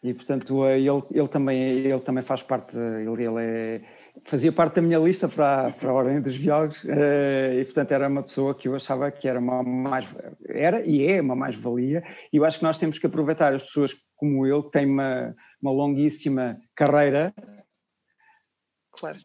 [0.03, 3.81] E portanto ele, ele, também, ele também faz parte, ele, ele é,
[4.25, 8.07] fazia parte da minha lista para, para a Ordem dos Biólogos eh, e portanto era
[8.07, 10.07] uma pessoa que eu achava que era uma mais,
[10.47, 13.91] era e é uma mais-valia e eu acho que nós temos que aproveitar as pessoas
[14.15, 17.33] como ele, que têm uma, uma longuíssima carreira.
[18.91, 19.17] Claro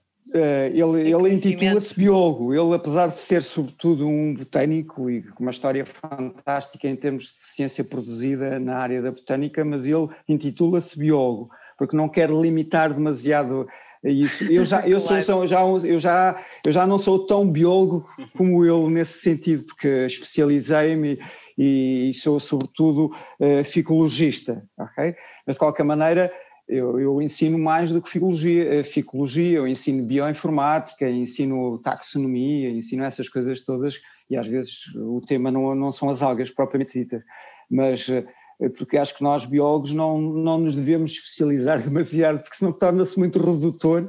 [0.73, 2.55] ele, ele intitula-se biólogo.
[2.55, 7.47] Ele, apesar de ser sobretudo um botânico e com uma história fantástica em termos de
[7.47, 13.67] ciência produzida na área da botânica, mas ele intitula-se biólogo, porque não quer limitar demasiado
[14.05, 14.45] isso.
[14.45, 15.23] Eu já, eu claro.
[15.23, 20.07] sou, já, eu já, eu já não sou tão biólogo como ele nesse sentido, porque
[20.07, 21.19] especializei-me
[21.57, 25.15] e, e, sou sobretudo uh, ficologista, ok?
[25.47, 26.33] Mas de qualquer maneira
[26.73, 33.05] eu, eu, ensino mais do que ficologia, eh, ficologia, eu ensino bioinformática, ensino taxonomia, ensino
[33.05, 34.01] essas coisas todas
[34.31, 37.23] e às vezes o tema não, não são as algas propriamente ditas,
[37.71, 38.25] mas eh,
[38.71, 43.39] porque acho que nós biólogos não, não nos devemos especializar demasiado porque senão torna-se muito
[43.39, 44.09] redutor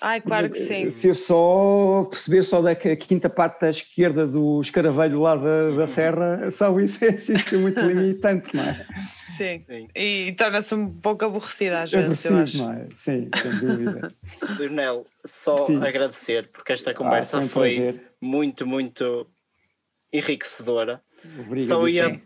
[0.00, 0.90] Ai, claro que sim.
[0.90, 6.50] Ser só, perceber só da quinta parte da esquerda do escaravelho lá da, da serra,
[6.50, 8.86] só isso é, assim, é muito limitante, não é?
[9.26, 9.88] Sim, sim.
[9.94, 12.58] e, torna-se um pouco aborrecida às vezes, eu acho.
[12.58, 12.86] Não é?
[12.94, 14.08] Sim, sem dúvida.
[14.58, 15.82] Leonel, só sim.
[15.82, 19.26] agradecer, porque esta conversa ah, foi, foi muito, muito
[20.12, 21.02] enriquecedora.
[21.40, 22.18] Obrigado, só ia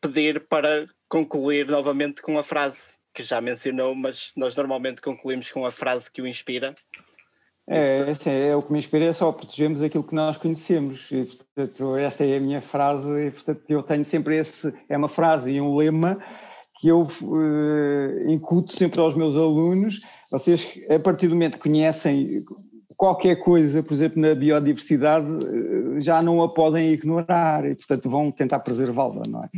[0.00, 5.66] pedir para concluir novamente com a frase que já mencionou, mas nós normalmente concluímos com
[5.66, 6.74] a frase que o inspira.
[7.70, 11.06] É, assim, é o que me inspira é só protegermos aquilo que nós conhecemos.
[11.10, 14.72] E, portanto, esta é a minha frase, e portanto, eu tenho sempre esse.
[14.88, 16.18] É uma frase e um lema
[16.80, 20.00] que eu uh, incuto sempre aos meus alunos.
[20.30, 22.40] Vocês, a partir do momento que conhecem
[22.96, 25.26] qualquer coisa, por exemplo, na biodiversidade,
[26.00, 29.48] já não a podem ignorar e, portanto, vão tentar preservá-la, não é?